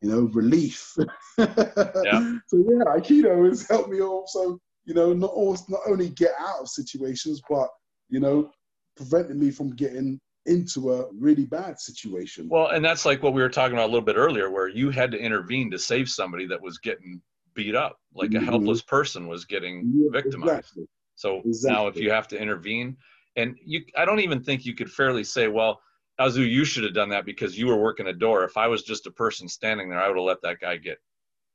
[0.00, 0.94] You know, relief.
[1.38, 2.36] yeah.
[2.46, 6.60] So yeah, Aikido has helped me also, you know, not always, not only get out
[6.60, 7.68] of situations, but
[8.08, 8.50] you know,
[8.96, 12.48] preventing me from getting into a really bad situation.
[12.48, 14.90] Well, and that's like what we were talking about a little bit earlier, where you
[14.90, 17.20] had to intervene to save somebody that was getting
[17.54, 18.42] beat up, like mm-hmm.
[18.42, 20.52] a helpless person was getting yeah, victimized.
[20.52, 20.84] Exactly.
[21.16, 21.70] So exactly.
[21.72, 22.96] now, if you have to intervene,
[23.36, 25.80] and you, I don't even think you could fairly say, well,
[26.20, 28.44] Azu, you should have done that because you were working a door.
[28.44, 30.98] If I was just a person standing there, I would have let that guy get,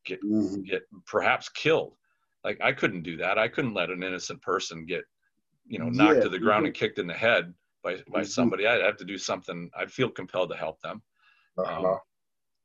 [0.05, 0.61] get, mm-hmm.
[0.61, 1.93] get perhaps killed.
[2.43, 3.37] Like I couldn't do that.
[3.37, 5.03] I couldn't let an innocent person get,
[5.67, 6.67] you know, knocked yeah, to the ground mm-hmm.
[6.67, 7.53] and kicked in the head
[7.83, 9.69] by by somebody, I'd have to do something.
[9.77, 11.01] I'd feel compelled to help them.
[11.57, 11.73] Uh-huh.
[11.73, 11.99] Um,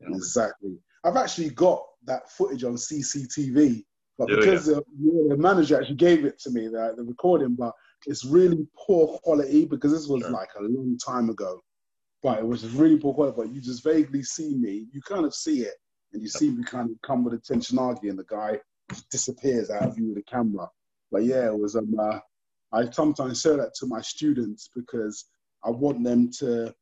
[0.01, 0.17] you know.
[0.17, 0.77] Exactly.
[1.05, 3.85] I've actually got that footage on CCTV,
[4.19, 4.83] but do because the,
[5.29, 7.73] the, manager actually gave it to me, the, the recording, but
[8.07, 10.31] it's really poor quality because this was sure.
[10.31, 11.61] like a long time ago.
[12.23, 13.37] But it was really poor quality.
[13.37, 14.87] But you just vaguely see me.
[14.93, 15.75] You kind of see it,
[16.13, 18.59] and you see me kind of come with a and the guy
[19.11, 20.69] disappears out of view with the camera.
[21.11, 22.19] But yeah, it was um, uh,
[22.73, 25.27] I sometimes say that to my students because
[25.65, 26.75] I want them to,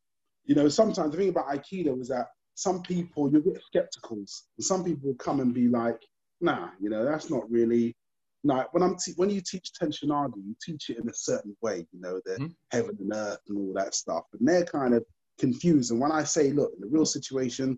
[0.45, 4.65] you know, sometimes the thing about Aikido is that some people, you get skepticals, and
[4.65, 5.99] some people will come and be like,
[6.41, 7.95] nah, you know, that's not really,
[8.43, 11.85] like when I'm te- when you teach Tenshinagi, you teach it in a certain way,
[11.91, 12.45] you know, the mm-hmm.
[12.71, 14.23] heaven and earth and all that stuff.
[14.39, 15.03] And they're kind of
[15.39, 15.91] confused.
[15.91, 17.77] And when I say, look, in the real situation,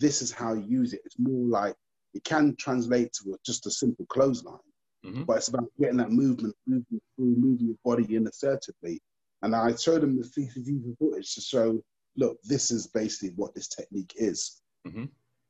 [0.00, 1.74] this is how you use it, it's more like
[2.14, 4.58] it can translate to just a simple clothesline.
[5.04, 5.24] Mm-hmm.
[5.24, 7.36] But it's about getting that movement, moving through,
[7.84, 9.00] body in assertively.
[9.42, 11.82] And I showed them the CCTV footage to show,
[12.16, 14.62] look, this is basically what this technique is.
[14.86, 15.04] Mm-hmm.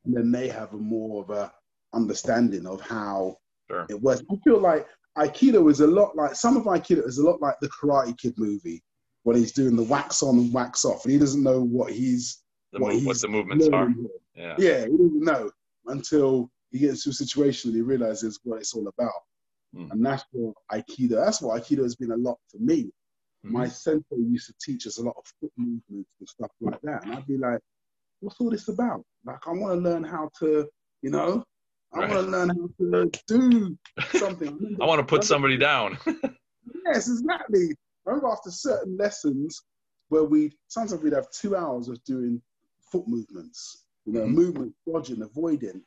[0.05, 1.53] And then they have a more of a
[1.95, 3.37] understanding of how
[3.71, 3.87] sure.
[3.89, 4.23] it works.
[4.31, 7.55] I feel like Aikido is a lot like some of Aikido is a lot like
[7.61, 8.83] the Karate Kid movie
[9.23, 12.43] when he's doing the wax on and wax off, and he doesn't know what he's
[12.73, 13.89] the what, move, he's what the movements are.
[14.35, 15.51] Yeah, yeah, he doesn't know
[15.87, 19.13] until he gets to a situation and he realizes what it's all about.
[19.75, 19.91] Mm.
[19.93, 22.91] And that's what Aikido, that's what Aikido has been a lot for me.
[23.45, 23.51] Mm.
[23.51, 27.05] My sensei used to teach us a lot of foot movements and stuff like that.
[27.05, 27.61] And I'd be like,
[28.21, 29.05] what's all this about?
[29.25, 30.69] Like, I want to learn how to,
[31.03, 31.45] you know,
[31.93, 32.11] I right.
[32.11, 33.79] want to learn how to do
[34.19, 34.77] something.
[34.81, 35.99] I want to put somebody down.
[36.87, 37.75] yes, exactly.
[38.07, 39.63] I remember after certain lessons
[40.09, 42.43] where we sometimes we'd have two hours of doing
[42.91, 44.35] foot movements, you know, mm-hmm.
[44.35, 45.83] movement, dodging, avoiding.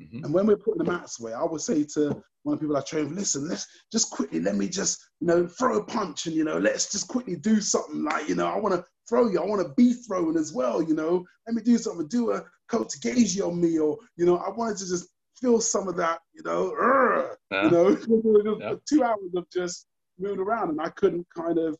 [0.00, 0.24] Mm-hmm.
[0.24, 2.76] And when we're putting the mats away, I would say to one of the people
[2.76, 6.34] I train, listen, let's just quickly, let me just, you know, throw a punch and,
[6.34, 9.40] you know, let's just quickly do something like, you know, I want to throw you.
[9.40, 12.44] I want to be throwing as well, you know, let me do something, do a
[12.70, 15.08] kotegaeshi on me or, you know, I wanted to just
[15.40, 17.64] feel some of that, you know, yeah.
[17.64, 18.74] you know, yeah.
[18.88, 19.86] two hours of just
[20.18, 21.76] moving around and I couldn't kind of,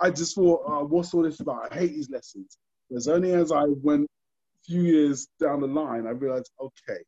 [0.00, 1.72] I just thought, uh, what's all this about?
[1.72, 2.58] I hate these lessons.
[2.90, 7.02] But only as I went a few years down the line, I realized, okay,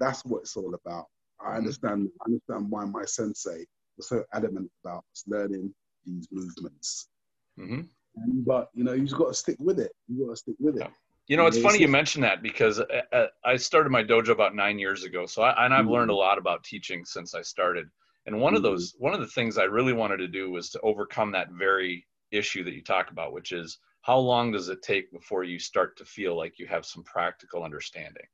[0.00, 1.06] that's what it's all about.
[1.40, 1.58] I mm-hmm.
[1.58, 3.64] understand, I understand why my sensei
[3.96, 5.74] was so adamant about us learning
[6.04, 7.08] these movements.
[7.58, 7.82] Mm-hmm.
[8.16, 9.92] And, but you know, you've got to stick with it.
[10.08, 10.88] You got to stick with it.
[11.26, 14.54] You know, it's funny you mention that because uh, uh, I started my dojo about
[14.54, 15.24] nine years ago.
[15.24, 15.92] So, I, and I've mm-hmm.
[15.92, 17.86] learned a lot about teaching since I started.
[18.26, 18.56] And one mm-hmm.
[18.58, 21.50] of those, one of the things I really wanted to do was to overcome that
[21.50, 25.58] very issue that you talk about, which is how long does it take before you
[25.58, 28.26] start to feel like you have some practical understanding?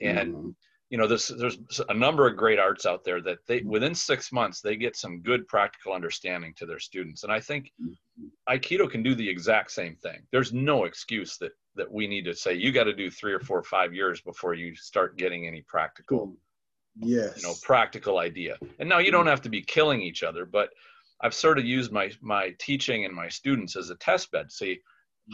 [0.00, 0.50] And mm-hmm
[0.94, 3.68] you know there's there's a number of great arts out there that they mm-hmm.
[3.68, 7.24] within six months they get some good practical understanding to their students.
[7.24, 8.26] And i think mm-hmm.
[8.48, 10.20] aikido can do the exact same thing.
[10.30, 13.40] There's no excuse that that we need to say you got to do three or
[13.40, 16.36] four or five years before you start getting any practical
[16.94, 17.38] yes.
[17.38, 18.56] you know practical idea.
[18.78, 19.30] And now you don't mm-hmm.
[19.30, 20.68] have to be killing each other but
[21.22, 24.52] i've sort of used my my teaching and my students as a test bed.
[24.52, 24.78] See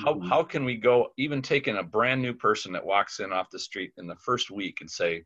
[0.04, 0.26] how, mm-hmm.
[0.26, 3.58] how can we go even taking a brand new person that walks in off the
[3.58, 5.24] street in the first week and say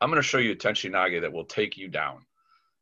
[0.00, 2.24] I'm going to show you a Tenchinage that will take you down.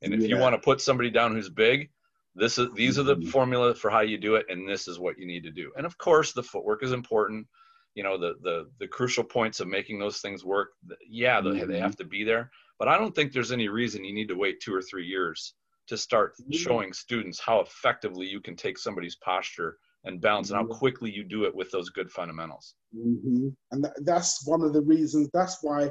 [0.02, 0.28] And if yeah.
[0.28, 1.90] you want to put somebody down who's big,
[2.34, 3.30] this is these are the mm-hmm.
[3.30, 5.72] formula for how you do it, and this is what you need to do.
[5.76, 7.46] And of course, the footwork is important.
[7.94, 10.68] You know, the the the crucial points of making those things work.
[11.08, 11.58] Yeah, mm-hmm.
[11.58, 12.50] they, they have to be there.
[12.78, 15.54] But I don't think there's any reason you need to wait two or three years
[15.88, 16.52] to start mm-hmm.
[16.52, 20.78] showing students how effectively you can take somebody's posture and balance and how mm-hmm.
[20.78, 22.74] quickly you do it with those good fundamentals.
[22.96, 23.48] Mm-hmm.
[23.72, 25.28] And that, that's one of the reasons.
[25.34, 25.90] That's why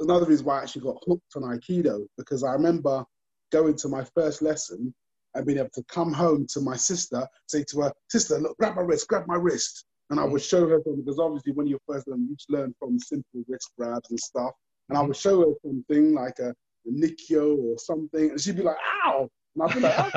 [0.00, 3.04] another reason why I actually got hooked on Aikido because I remember
[3.52, 4.94] going to my first lesson
[5.34, 8.76] and being able to come home to my sister, say to her, Sister, look, grab
[8.76, 9.84] my wrist, grab my wrist.
[10.10, 12.74] And I would show her something because obviously when you're first learning, you just learn
[12.78, 14.52] from simple wrist grabs and stuff.
[14.88, 18.62] And I would show her something like a, a Nikkyo or something, and she'd be
[18.62, 19.28] like, ow!
[19.54, 20.14] And I'd be like,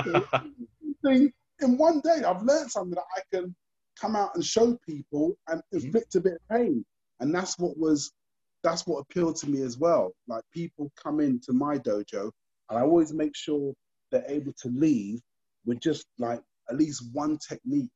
[1.05, 3.53] okay, in one day I've learned something that I can
[3.99, 5.85] come out and show people and mm-hmm.
[5.85, 6.85] inflict a bit of pain.
[7.19, 8.11] And that's what was
[8.63, 10.11] that's what appealed to me as well.
[10.27, 12.31] Like people come into my dojo,
[12.69, 13.73] and I always make sure
[14.11, 15.19] they're able to leave
[15.65, 17.91] with just like at least one technique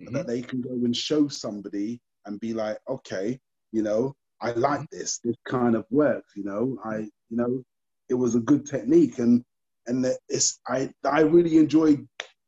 [0.00, 0.14] mm-hmm.
[0.14, 3.38] that they can go and show somebody and be like, okay,
[3.72, 4.98] you know, I like mm-hmm.
[4.98, 5.18] this.
[5.24, 6.32] This kind of works.
[6.36, 7.62] You know, I, you know,
[8.08, 9.44] it was a good technique, and
[9.86, 11.98] and it's I I really enjoy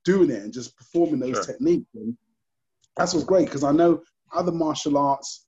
[0.04, 1.44] doing it and just performing those sure.
[1.44, 1.88] techniques.
[1.94, 2.16] And
[2.96, 4.00] that's what's great because I know
[4.34, 5.46] other martial arts.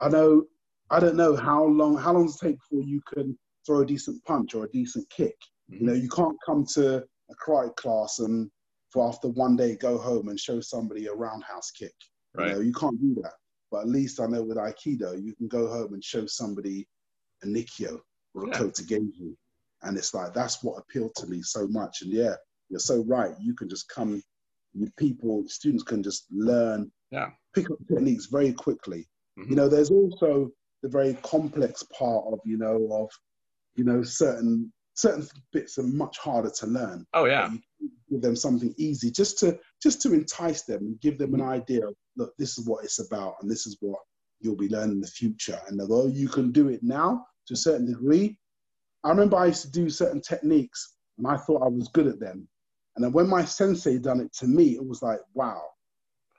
[0.00, 0.44] I know
[0.90, 3.36] I don't know how long how long does it take before you can
[3.66, 5.36] throw a decent punch or a decent kick.
[5.70, 5.74] Mm-hmm.
[5.74, 8.50] You know, you can't come to a karate class and
[8.90, 11.94] for after one day go home and show somebody a roundhouse kick.
[12.34, 12.48] Right.
[12.48, 13.34] You know, you can't do that.
[13.70, 16.88] But at least I know with Aikido, you can go home and show somebody
[17.42, 18.00] a Nikkyo
[18.34, 18.58] or a yeah.
[18.58, 19.36] Kotegaeshi.
[19.82, 22.00] And it's like, that's what appealed to me so much.
[22.00, 22.34] And yeah,
[22.70, 23.34] you're so right.
[23.38, 24.22] You can just come,
[24.96, 27.28] people, students can just learn, yeah.
[27.54, 29.06] pick up techniques very quickly.
[29.38, 29.50] Mm-hmm.
[29.50, 30.50] You know, there's also
[30.82, 33.10] the very complex part of you know of
[33.76, 37.06] you know certain certain bits are much harder to learn.
[37.14, 37.50] Oh yeah.
[38.10, 41.50] give them something easy just to just to entice them and give them an mm-hmm.
[41.50, 44.00] idea of look, this is what it's about and this is what
[44.40, 45.60] you'll be learning in the future.
[45.68, 48.38] And although you can do it now to a certain degree,
[49.04, 52.20] I remember I used to do certain techniques and I thought I was good at
[52.20, 52.48] them.
[52.96, 55.62] And then when my sensei done it to me, it was like, wow,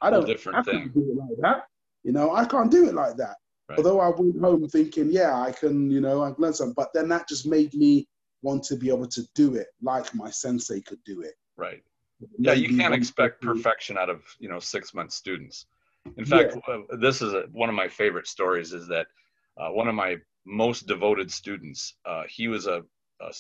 [0.01, 0.83] I don't have thing.
[0.83, 1.63] to do it like that.
[2.03, 3.35] You know, I can't do it like that.
[3.69, 3.77] Right.
[3.77, 6.73] Although I went home thinking, yeah, I can, you know, I can learn something.
[6.75, 8.07] But then that just made me
[8.41, 11.35] want to be able to do it like my sensei could do it.
[11.55, 11.83] Right.
[12.37, 15.67] Yeah, you can't expect perfection out of you know six month students.
[16.17, 16.75] In fact, yeah.
[16.75, 18.73] uh, this is a, one of my favorite stories.
[18.73, 19.07] Is that
[19.57, 21.93] uh, one of my most devoted students?
[22.05, 22.83] Uh, he was a,
[23.21, 23.31] a,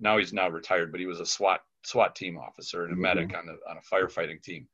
[0.00, 3.02] now he's now retired, but he was a SWAT SWAT team officer and a mm-hmm.
[3.02, 4.66] medic on a on a firefighting team.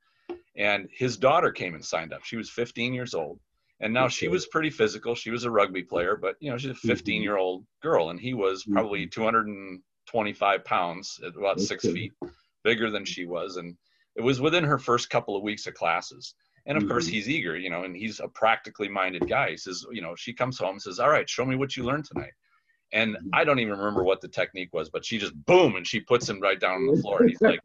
[0.57, 2.25] And his daughter came and signed up.
[2.25, 3.41] She was 15 years old,
[3.83, 5.15] and now she was pretty physical.
[5.15, 6.89] She was a rugby player, but you know, she's a mm-hmm.
[6.89, 8.75] 15 year old girl, and he was mm-hmm.
[8.75, 12.13] probably 225 pounds, at about six feet,
[12.65, 13.77] bigger than she was, and
[14.15, 16.35] it was within her first couple of weeks of classes.
[16.65, 17.15] And of course, mm-hmm.
[17.15, 19.51] he's eager, you know, and he's a practically minded guy.
[19.51, 21.83] He says, you know, she comes home and says, "All right, show me what you
[21.83, 22.33] learned tonight."
[22.93, 26.01] And I don't even remember what the technique was, but she just boom and she
[26.01, 27.23] puts him right down on the floor.
[27.23, 27.61] And he's like,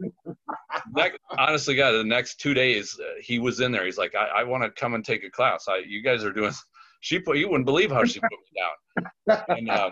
[0.95, 3.85] next, honestly, God, the next two days uh, he was in there.
[3.85, 5.65] He's like, I, I want to come and take a class.
[5.67, 6.53] I, you guys are doing.
[6.99, 8.59] She put you wouldn't believe how she put me
[9.27, 9.43] down.
[9.49, 9.91] And, um,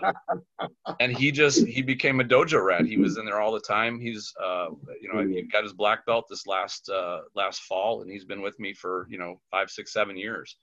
[0.98, 2.84] and he just he became a dojo rat.
[2.84, 4.00] He was in there all the time.
[4.00, 4.70] He's uh,
[5.00, 8.42] you know he got his black belt this last uh, last fall, and he's been
[8.42, 10.56] with me for you know five, six, seven years.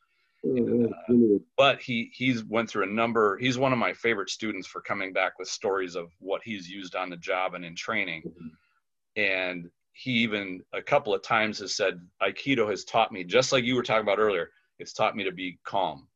[0.45, 3.37] Uh, but he he's went through a number.
[3.37, 6.95] He's one of my favorite students for coming back with stories of what he's used
[6.95, 8.23] on the job and in training.
[8.23, 9.21] Mm-hmm.
[9.21, 13.63] And he even a couple of times has said aikido has taught me just like
[13.63, 16.07] you were talking about earlier it's taught me to be calm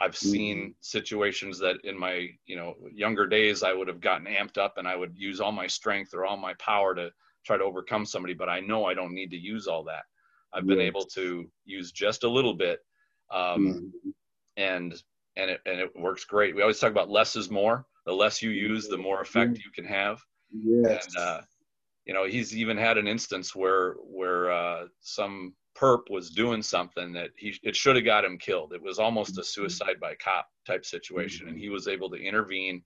[0.00, 0.30] i've mm-hmm.
[0.30, 0.70] seen mm-hmm.
[0.80, 4.86] situations that in my you know younger days i would have gotten amped up and
[4.86, 7.10] i would use all my strength or all my power to
[7.44, 10.04] try to overcome somebody but i know i don't need to use all that
[10.52, 12.78] i've been able to use just a little bit
[13.30, 14.10] um, mm-hmm.
[14.56, 14.94] and
[15.36, 18.42] and it, and it works great we always talk about less is more the less
[18.42, 19.62] you use the more effect mm-hmm.
[19.64, 20.20] you can have
[20.52, 21.06] yes.
[21.06, 21.40] and uh,
[22.04, 27.12] you know he's even had an instance where where uh, some perp was doing something
[27.12, 29.42] that he it should have got him killed it was almost a mm-hmm.
[29.42, 32.82] suicide by cop type situation and he was able to intervene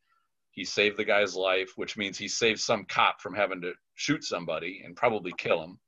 [0.53, 4.25] he saved the guy's life which means he saved some cop from having to shoot
[4.25, 5.79] somebody and probably kill him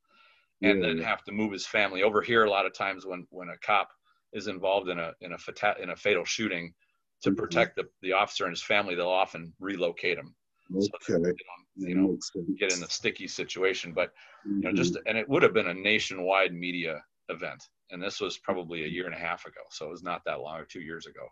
[0.61, 0.87] and yeah.
[0.87, 3.57] then have to move his family over here a lot of times when when a
[3.65, 3.89] cop
[4.33, 6.73] is involved in a in a fata- in a fatal shooting
[7.21, 7.39] to mm-hmm.
[7.39, 10.33] protect the, the officer and his family they'll often relocate him
[10.75, 10.87] okay.
[11.07, 11.33] so
[11.75, 12.17] you know
[12.59, 14.11] get in a sticky situation but
[14.45, 15.07] you know just mm-hmm.
[15.07, 19.05] and it would have been a nationwide media event and this was probably a year
[19.05, 21.27] and a half ago so it was not that long or two years ago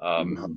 [0.00, 0.52] um, mm-hmm.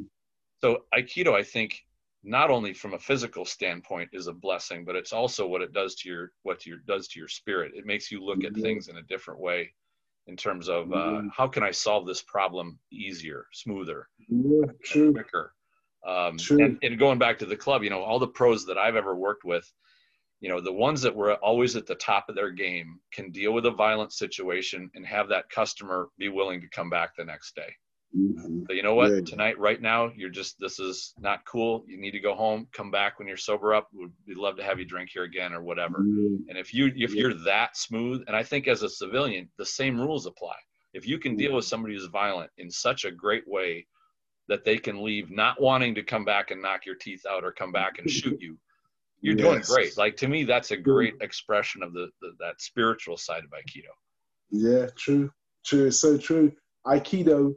[0.62, 1.82] so aikido i think
[2.24, 5.96] not only from a physical standpoint is a blessing but it's also what it does
[5.96, 8.56] to your what your does to your spirit it makes you look mm-hmm.
[8.56, 9.72] at things in a different way
[10.28, 11.28] in terms of uh, mm-hmm.
[11.36, 14.66] how can i solve this problem easier smoother yeah,
[15.12, 15.54] quicker
[16.06, 18.96] um, and, and, going back to the club, you know, all the pros that I've
[18.96, 19.72] ever worked with,
[20.40, 23.54] you know, the ones that were always at the top of their game can deal
[23.54, 27.56] with a violent situation and have that customer be willing to come back the next
[27.56, 27.74] day.
[28.16, 28.64] Mm-hmm.
[28.68, 29.12] But you know what?
[29.12, 29.22] Yeah.
[29.22, 31.84] Tonight, right now, you're just this is not cool.
[31.88, 32.68] You need to go home.
[32.72, 33.90] Come back when you're sober up.
[33.94, 36.00] We'd love to have you drink here again or whatever.
[36.00, 36.50] Mm-hmm.
[36.50, 37.22] And if you if yeah.
[37.22, 40.56] you're that smooth, and I think as a civilian, the same rules apply.
[40.94, 43.86] If you can deal with somebody who's violent in such a great way
[44.48, 47.52] that they can leave not wanting to come back and knock your teeth out or
[47.52, 48.58] come back and shoot you
[49.22, 49.44] you're yes.
[49.44, 53.44] doing great like to me that's a great expression of the, the, that spiritual side
[53.44, 53.92] of aikido
[54.52, 55.30] yeah true
[55.66, 56.52] true it's so true
[56.86, 57.54] aikido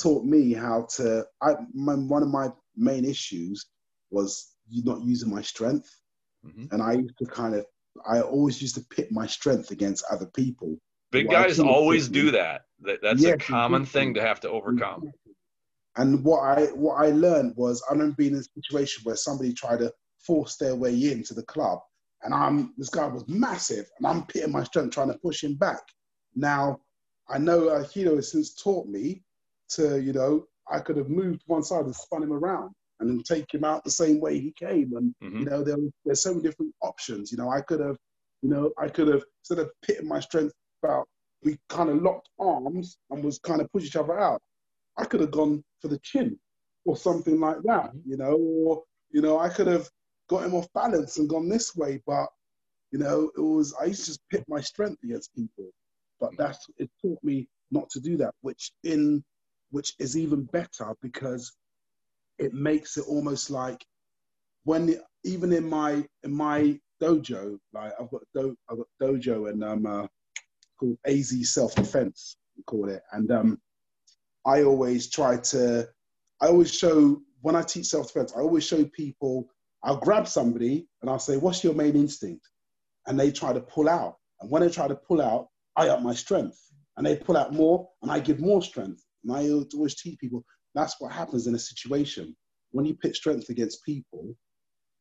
[0.00, 3.66] taught me how to i my, one of my main issues
[4.10, 5.90] was you not using my strength
[6.46, 6.64] mm-hmm.
[6.72, 7.64] and i used to kind of
[8.10, 10.76] i always used to pit my strength against other people
[11.10, 12.62] big guys always do that.
[12.80, 15.12] that that's yeah, a common thing to have to overcome
[15.96, 19.52] and what I what I learned was I remember being in a situation where somebody
[19.52, 21.80] tried to force their way into the club,
[22.22, 25.54] and I'm this guy was massive, and I'm pitting my strength trying to push him
[25.56, 25.82] back.
[26.34, 26.80] Now
[27.28, 29.22] I know Aikido has since taught me
[29.76, 32.70] to you know I could have moved one side and spun him around
[33.00, 35.40] and then take him out the same way he came, and mm-hmm.
[35.40, 37.32] you know there, there's so many different options.
[37.32, 37.96] You know I could have
[38.42, 41.06] you know I could have instead of pitting my strength about
[41.42, 44.40] we kind of locked arms and was kind of push each other out.
[44.96, 46.38] I could have gone for the chin
[46.84, 48.10] or something like that, mm-hmm.
[48.10, 49.88] you know, or, you know, I could have
[50.28, 52.26] got him off balance and gone this way, but,
[52.90, 55.70] you know, it was, I used to just pit my strength against people,
[56.20, 56.42] but mm-hmm.
[56.42, 59.24] that's, it taught me not to do that, which in,
[59.72, 61.52] which is even better because
[62.38, 63.84] it makes it almost like
[64.64, 64.94] when,
[65.24, 69.86] even in my, in my dojo, like I've got, do, I've got dojo and um,
[69.86, 70.06] uh,
[70.78, 73.02] called AZ Self Defense, we call it.
[73.12, 73.58] And um,
[74.44, 75.88] I always try to,
[76.40, 79.48] I always show, when I teach self defense, I always show people,
[79.82, 82.48] I'll grab somebody and I'll say, What's your main instinct?
[83.06, 84.16] And they try to pull out.
[84.40, 86.58] And when they try to pull out, I up my strength.
[86.96, 89.02] And they pull out more and I give more strength.
[89.30, 90.44] I always teach people
[90.74, 92.34] that's what happens in a situation.
[92.70, 94.34] When you pit strength against people,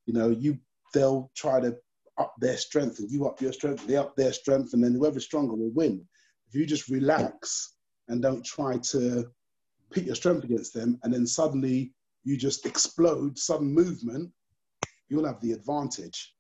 [0.05, 0.57] you know, you
[0.93, 1.77] they'll try to
[2.17, 5.23] up their strength and you up your strength, they up their strength, and then whoever's
[5.23, 6.05] stronger will win.
[6.49, 7.75] If you just relax
[8.09, 9.25] and don't try to
[9.91, 11.93] pit your strength against them and then suddenly
[12.23, 14.29] you just explode, sudden movement,
[15.07, 16.33] you'll have the advantage.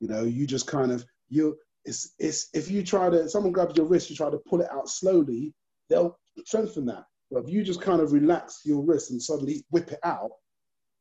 [0.00, 3.76] You know, you just kind of you it's it's if you try to someone grabs
[3.76, 5.54] your wrist, you try to pull it out slowly,
[5.88, 7.04] they'll strengthen that.
[7.34, 10.30] But if you just kind of relax your wrist and suddenly whip it out,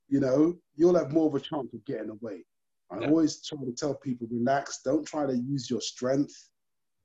[0.07, 2.43] you know, you'll have more of a chance of getting away.
[2.89, 3.07] I yeah.
[3.07, 6.34] always try to tell people relax, don't try to use your strength,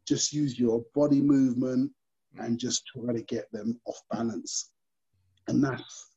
[0.07, 1.93] just use your body movement
[2.39, 2.59] and mm.
[2.59, 4.71] just try to get them off balance.
[5.47, 6.09] And that's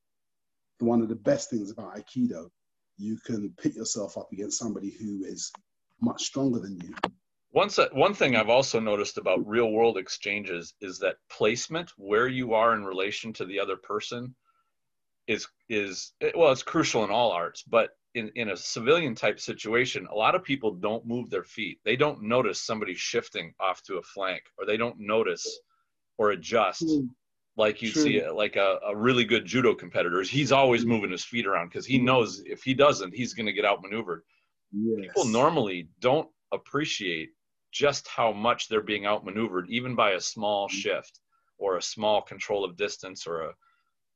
[0.80, 2.50] one of the best things about Aikido.
[2.98, 5.52] You can pit yourself up against somebody who is
[6.00, 6.94] much stronger than you.
[7.52, 12.28] One, uh, one thing I've also noticed about real world exchanges is that placement, where
[12.28, 14.34] you are in relation to the other person,
[15.28, 19.40] is is eh, well, it's crucial in all arts, but in, in a civilian type
[19.40, 21.80] situation, a lot of people don't move their feet.
[21.84, 25.60] They don't notice somebody shifting off to a flank, or they don't notice
[26.18, 27.08] or adjust mm.
[27.58, 30.22] like you see like a, a really good judo competitor.
[30.22, 30.90] He's always hmm.
[30.90, 34.22] moving his feet around because he knows if he doesn't, he's going to get outmaneuvered.
[34.72, 35.08] Yes.
[35.08, 37.30] People normally don't appreciate
[37.72, 40.72] just how much they're being outmaneuvered, even by a small mm.
[40.72, 41.20] shift
[41.58, 43.54] or a small control of distance or a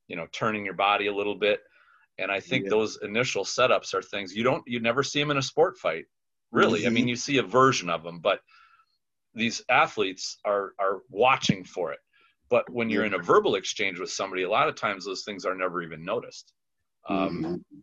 [0.08, 1.60] you know turning your body a little bit
[2.18, 2.70] and i think yeah.
[2.70, 6.04] those initial setups are things you don't you never see them in a sport fight
[6.52, 6.88] really mm-hmm.
[6.88, 7.10] i mean mm-hmm.
[7.10, 8.40] you see a version of them but
[9.34, 11.98] these athletes are are watching for it
[12.48, 15.44] but when you're in a verbal exchange with somebody a lot of times those things
[15.44, 16.52] are never even noticed
[17.08, 17.78] um, mm-hmm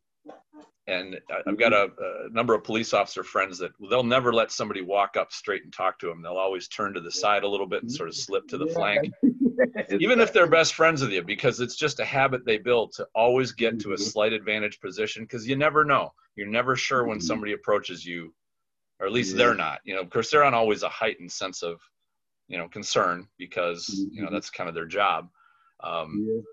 [0.88, 4.82] and I've got a, a, number of police officer friends that they'll never let somebody
[4.82, 6.22] walk up straight and talk to them.
[6.22, 8.68] They'll always turn to the side a little bit and sort of slip to the
[8.68, 8.74] yeah.
[8.74, 9.14] flank,
[10.02, 13.08] even if they're best friends with you, because it's just a habit they build to
[13.16, 14.04] always get to a mm-hmm.
[14.04, 15.24] slight advantage position.
[15.24, 17.28] Because you never know, you're never sure when mm-hmm.
[17.28, 18.34] somebody approaches you,
[19.00, 19.38] or at least yeah.
[19.38, 19.80] they're not.
[19.86, 21.80] You know, of course, they're on always a heightened sense of,
[22.50, 24.34] you know, concern because you know mm-hmm.
[24.34, 25.30] that's kind of their job.
[25.82, 26.44] Um,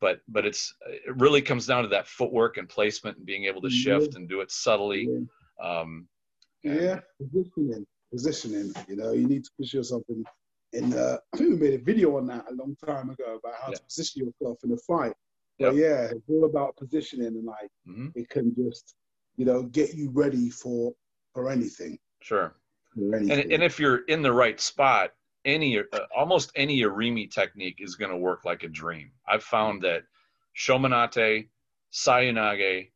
[0.00, 3.60] but but it's it really comes down to that footwork and placement and being able
[3.60, 5.08] to shift and do it subtly.
[5.08, 5.80] Yeah.
[5.80, 6.08] Um,
[6.62, 8.72] yeah, positioning, positioning.
[8.88, 10.24] You know, you need to push yourself in.
[10.72, 13.58] In uh, I think we made a video on that a long time ago about
[13.60, 13.76] how yeah.
[13.76, 15.12] to position yourself in a fight.
[15.58, 15.72] Yep.
[15.72, 18.08] But yeah, it's all about positioning and like mm-hmm.
[18.14, 18.94] it can just
[19.36, 20.92] you know get you ready for
[21.34, 21.98] for anything.
[22.22, 22.54] Sure.
[22.94, 23.40] For anything.
[23.40, 25.10] And, and if you're in the right spot,
[25.44, 25.82] any uh,
[26.16, 29.10] almost any irimi technique is going to work like a dream.
[29.26, 30.02] I've found that
[30.54, 31.48] shomenate,
[31.92, 32.88] seoi-nage,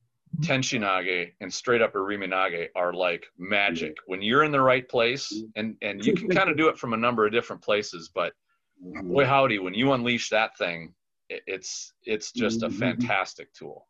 [1.40, 3.96] and straight up iriminage are like magic.
[4.06, 6.92] When you're in the right place, and and you can kind of do it from
[6.92, 8.32] a number of different places, but
[8.80, 10.94] boy howdy, when you unleash that thing,
[11.28, 13.86] it, it's it's just a fantastic tool.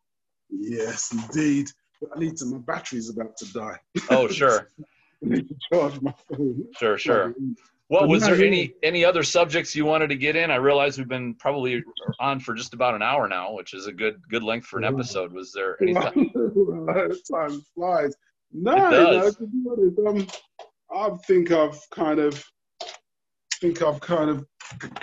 [0.49, 1.67] Yes, indeed.
[2.15, 2.45] I need to.
[2.45, 3.79] My battery's about to die.
[4.09, 4.69] Oh sure.
[5.23, 6.65] I need to charge my phone.
[6.77, 7.33] Sure, sure.
[7.89, 10.49] Well, was there any any other subjects you wanted to get in?
[10.49, 11.83] I realize we've been probably
[12.19, 14.85] on for just about an hour now, which is a good good length for an
[14.85, 15.31] episode.
[15.31, 16.31] Was there any time?
[17.75, 18.15] flies.
[18.51, 20.27] No, no, to be honest, um,
[20.95, 22.43] I think I've kind of
[23.61, 24.45] think I've kind of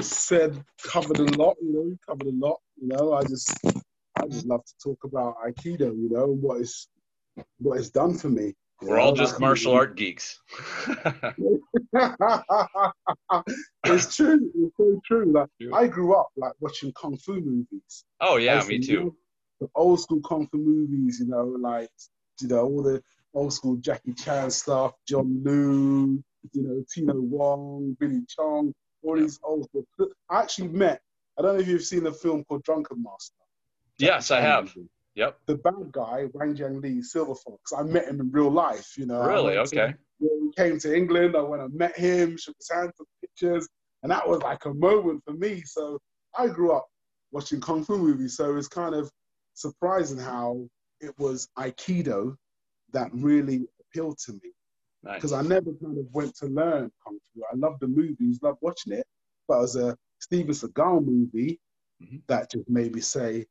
[0.00, 1.56] said covered a lot.
[1.62, 2.58] You know, covered a lot.
[2.80, 3.56] You know, I just
[4.18, 5.94] I just love to talk about Aikido.
[5.94, 6.88] You know, what is
[7.58, 8.54] what it's done for me.
[8.82, 10.40] We're all just martial art geeks.
[13.84, 14.50] it's true.
[14.54, 15.32] It's so true.
[15.32, 18.04] Like I grew up like watching kung fu movies.
[18.20, 19.14] Oh yeah, me too.
[19.60, 21.90] The old school kung fu movies, you know, like
[22.40, 23.02] you know all the
[23.34, 26.22] old school Jackie Chan stuff, John Liu,
[26.52, 29.86] you know, Tino Wong, Billy Chong, all these old school.
[30.28, 31.00] I actually met.
[31.38, 33.36] I don't know if you've seen a film called Drunken Master.
[33.98, 34.76] Jackie yes, Chan I have.
[34.76, 34.88] Movie.
[35.14, 35.38] Yep.
[35.46, 37.72] The bad guy, Hwang Jang Lee, Silver Fox.
[37.76, 38.96] I met him in real life.
[38.96, 39.22] You know.
[39.22, 39.58] Really?
[39.58, 39.88] Okay.
[39.88, 41.36] To, we came to England.
[41.36, 43.68] I went and met him, shook his hand, took pictures,
[44.02, 45.62] and that was like a moment for me.
[45.64, 45.98] So
[46.36, 46.86] I grew up
[47.30, 49.10] watching kung fu movies, so it's kind of
[49.54, 50.66] surprising how
[51.00, 52.36] it was Aikido
[52.92, 54.52] that really appealed to me.
[55.02, 55.44] Because nice.
[55.44, 57.42] I never kind of went to learn kung fu.
[57.52, 59.06] I love the movies, love watching it,
[59.48, 61.58] but it was a Steven Seagal movie
[62.02, 62.18] mm-hmm.
[62.28, 63.46] that just made me say,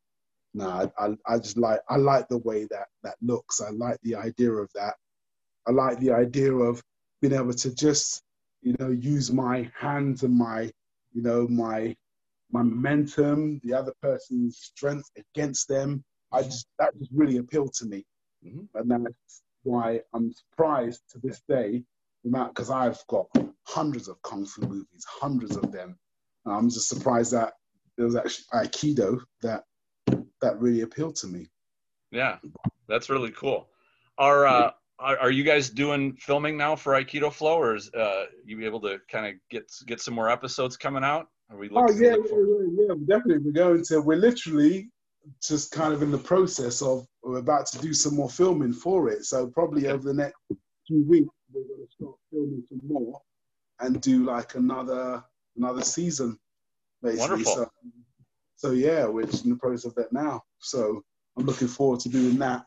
[0.53, 3.61] no, I, I, I just like I like the way that that looks.
[3.61, 4.95] I like the idea of that.
[5.67, 6.83] I like the idea of
[7.21, 8.23] being able to just
[8.61, 10.71] you know use my hands and my
[11.13, 11.95] you know my
[12.51, 16.03] my momentum, the other person's strength against them.
[16.33, 18.05] I just that just really appealed to me,
[18.45, 18.65] mm-hmm.
[18.75, 21.83] and that's why I'm surprised to this day,
[22.23, 23.27] because I've got
[23.67, 25.97] hundreds of kung fu movies, hundreds of them.
[26.45, 27.53] I'm just surprised that
[27.95, 29.63] there was actually Aikido that
[30.41, 31.47] that really appealed to me.
[32.11, 32.37] Yeah,
[32.87, 33.69] that's really cool.
[34.17, 38.25] Are uh, are, are you guys doing filming now for Aikido Flow, or is uh,
[38.45, 41.27] you be able to kind of get get some more episodes coming out?
[41.49, 41.95] Are we looking?
[41.95, 43.39] Oh yeah, yeah, yeah, definitely.
[43.39, 44.01] We're going to.
[44.01, 44.89] We're literally
[45.41, 49.09] just kind of in the process of we're about to do some more filming for
[49.09, 49.25] it.
[49.25, 50.37] So probably over the next
[50.87, 53.21] few weeks we're going to start filming some more
[53.79, 55.23] and do like another
[55.57, 56.37] another season.
[57.01, 57.19] Basically.
[57.19, 57.55] Wonderful.
[57.55, 57.71] So,
[58.61, 60.43] so yeah, we're just in the process of that now.
[60.59, 61.01] So
[61.35, 62.65] I'm looking forward to doing that.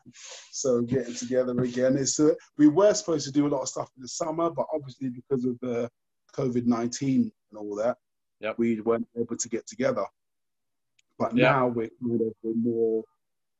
[0.51, 1.95] So getting together again.
[1.95, 4.65] It's uh, we were supposed to do a lot of stuff in the summer, but
[4.73, 5.89] obviously because of the
[6.35, 7.95] COVID nineteen and all that,
[8.41, 8.55] yep.
[8.57, 10.05] we weren't able to get together.
[11.17, 11.53] But yep.
[11.53, 13.05] now we're we're more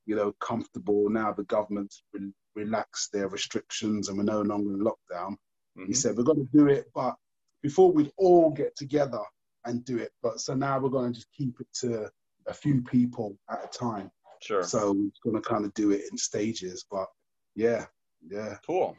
[0.06, 1.10] you know, comfortable.
[1.10, 5.32] Now the government's re- relaxed their restrictions and we're no longer in lockdown.
[5.78, 5.86] Mm-hmm.
[5.88, 7.16] He said, we're going to do it, but
[7.62, 9.22] before we'd all get together
[9.66, 10.12] and do it.
[10.22, 12.10] But so now we're going to just keep it to
[12.48, 14.12] a few people at a time.
[14.42, 14.64] Sure.
[14.64, 16.86] So we're going to kind of do it in stages.
[16.90, 17.08] But
[17.56, 17.86] yeah,
[18.28, 18.58] yeah.
[18.66, 18.96] Cool.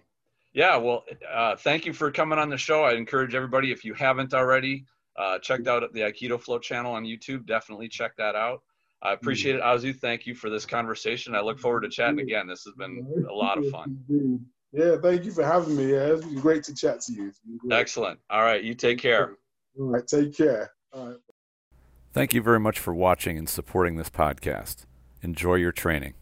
[0.53, 0.77] Yeah.
[0.77, 2.85] Well, uh, thank you for coming on the show.
[2.85, 4.85] I encourage everybody, if you haven't already,
[5.19, 8.63] uh, checked out the Aikido Flow channel on YouTube, definitely check that out.
[9.03, 9.95] I appreciate it, Azu.
[9.95, 11.35] Thank you for this conversation.
[11.35, 12.47] I look forward to chatting again.
[12.47, 13.99] This has been a lot of fun.
[14.73, 15.93] Yeah, thank you for having me.
[15.93, 17.33] Yeah, it's been great to chat to you.
[17.71, 18.19] Excellent.
[18.31, 19.37] All right, you take care.
[19.79, 20.71] All right, take care.
[20.93, 21.17] All right.
[22.17, 24.87] Thank you very much for watching and supporting this podcast.
[25.21, 26.15] Enjoy your training.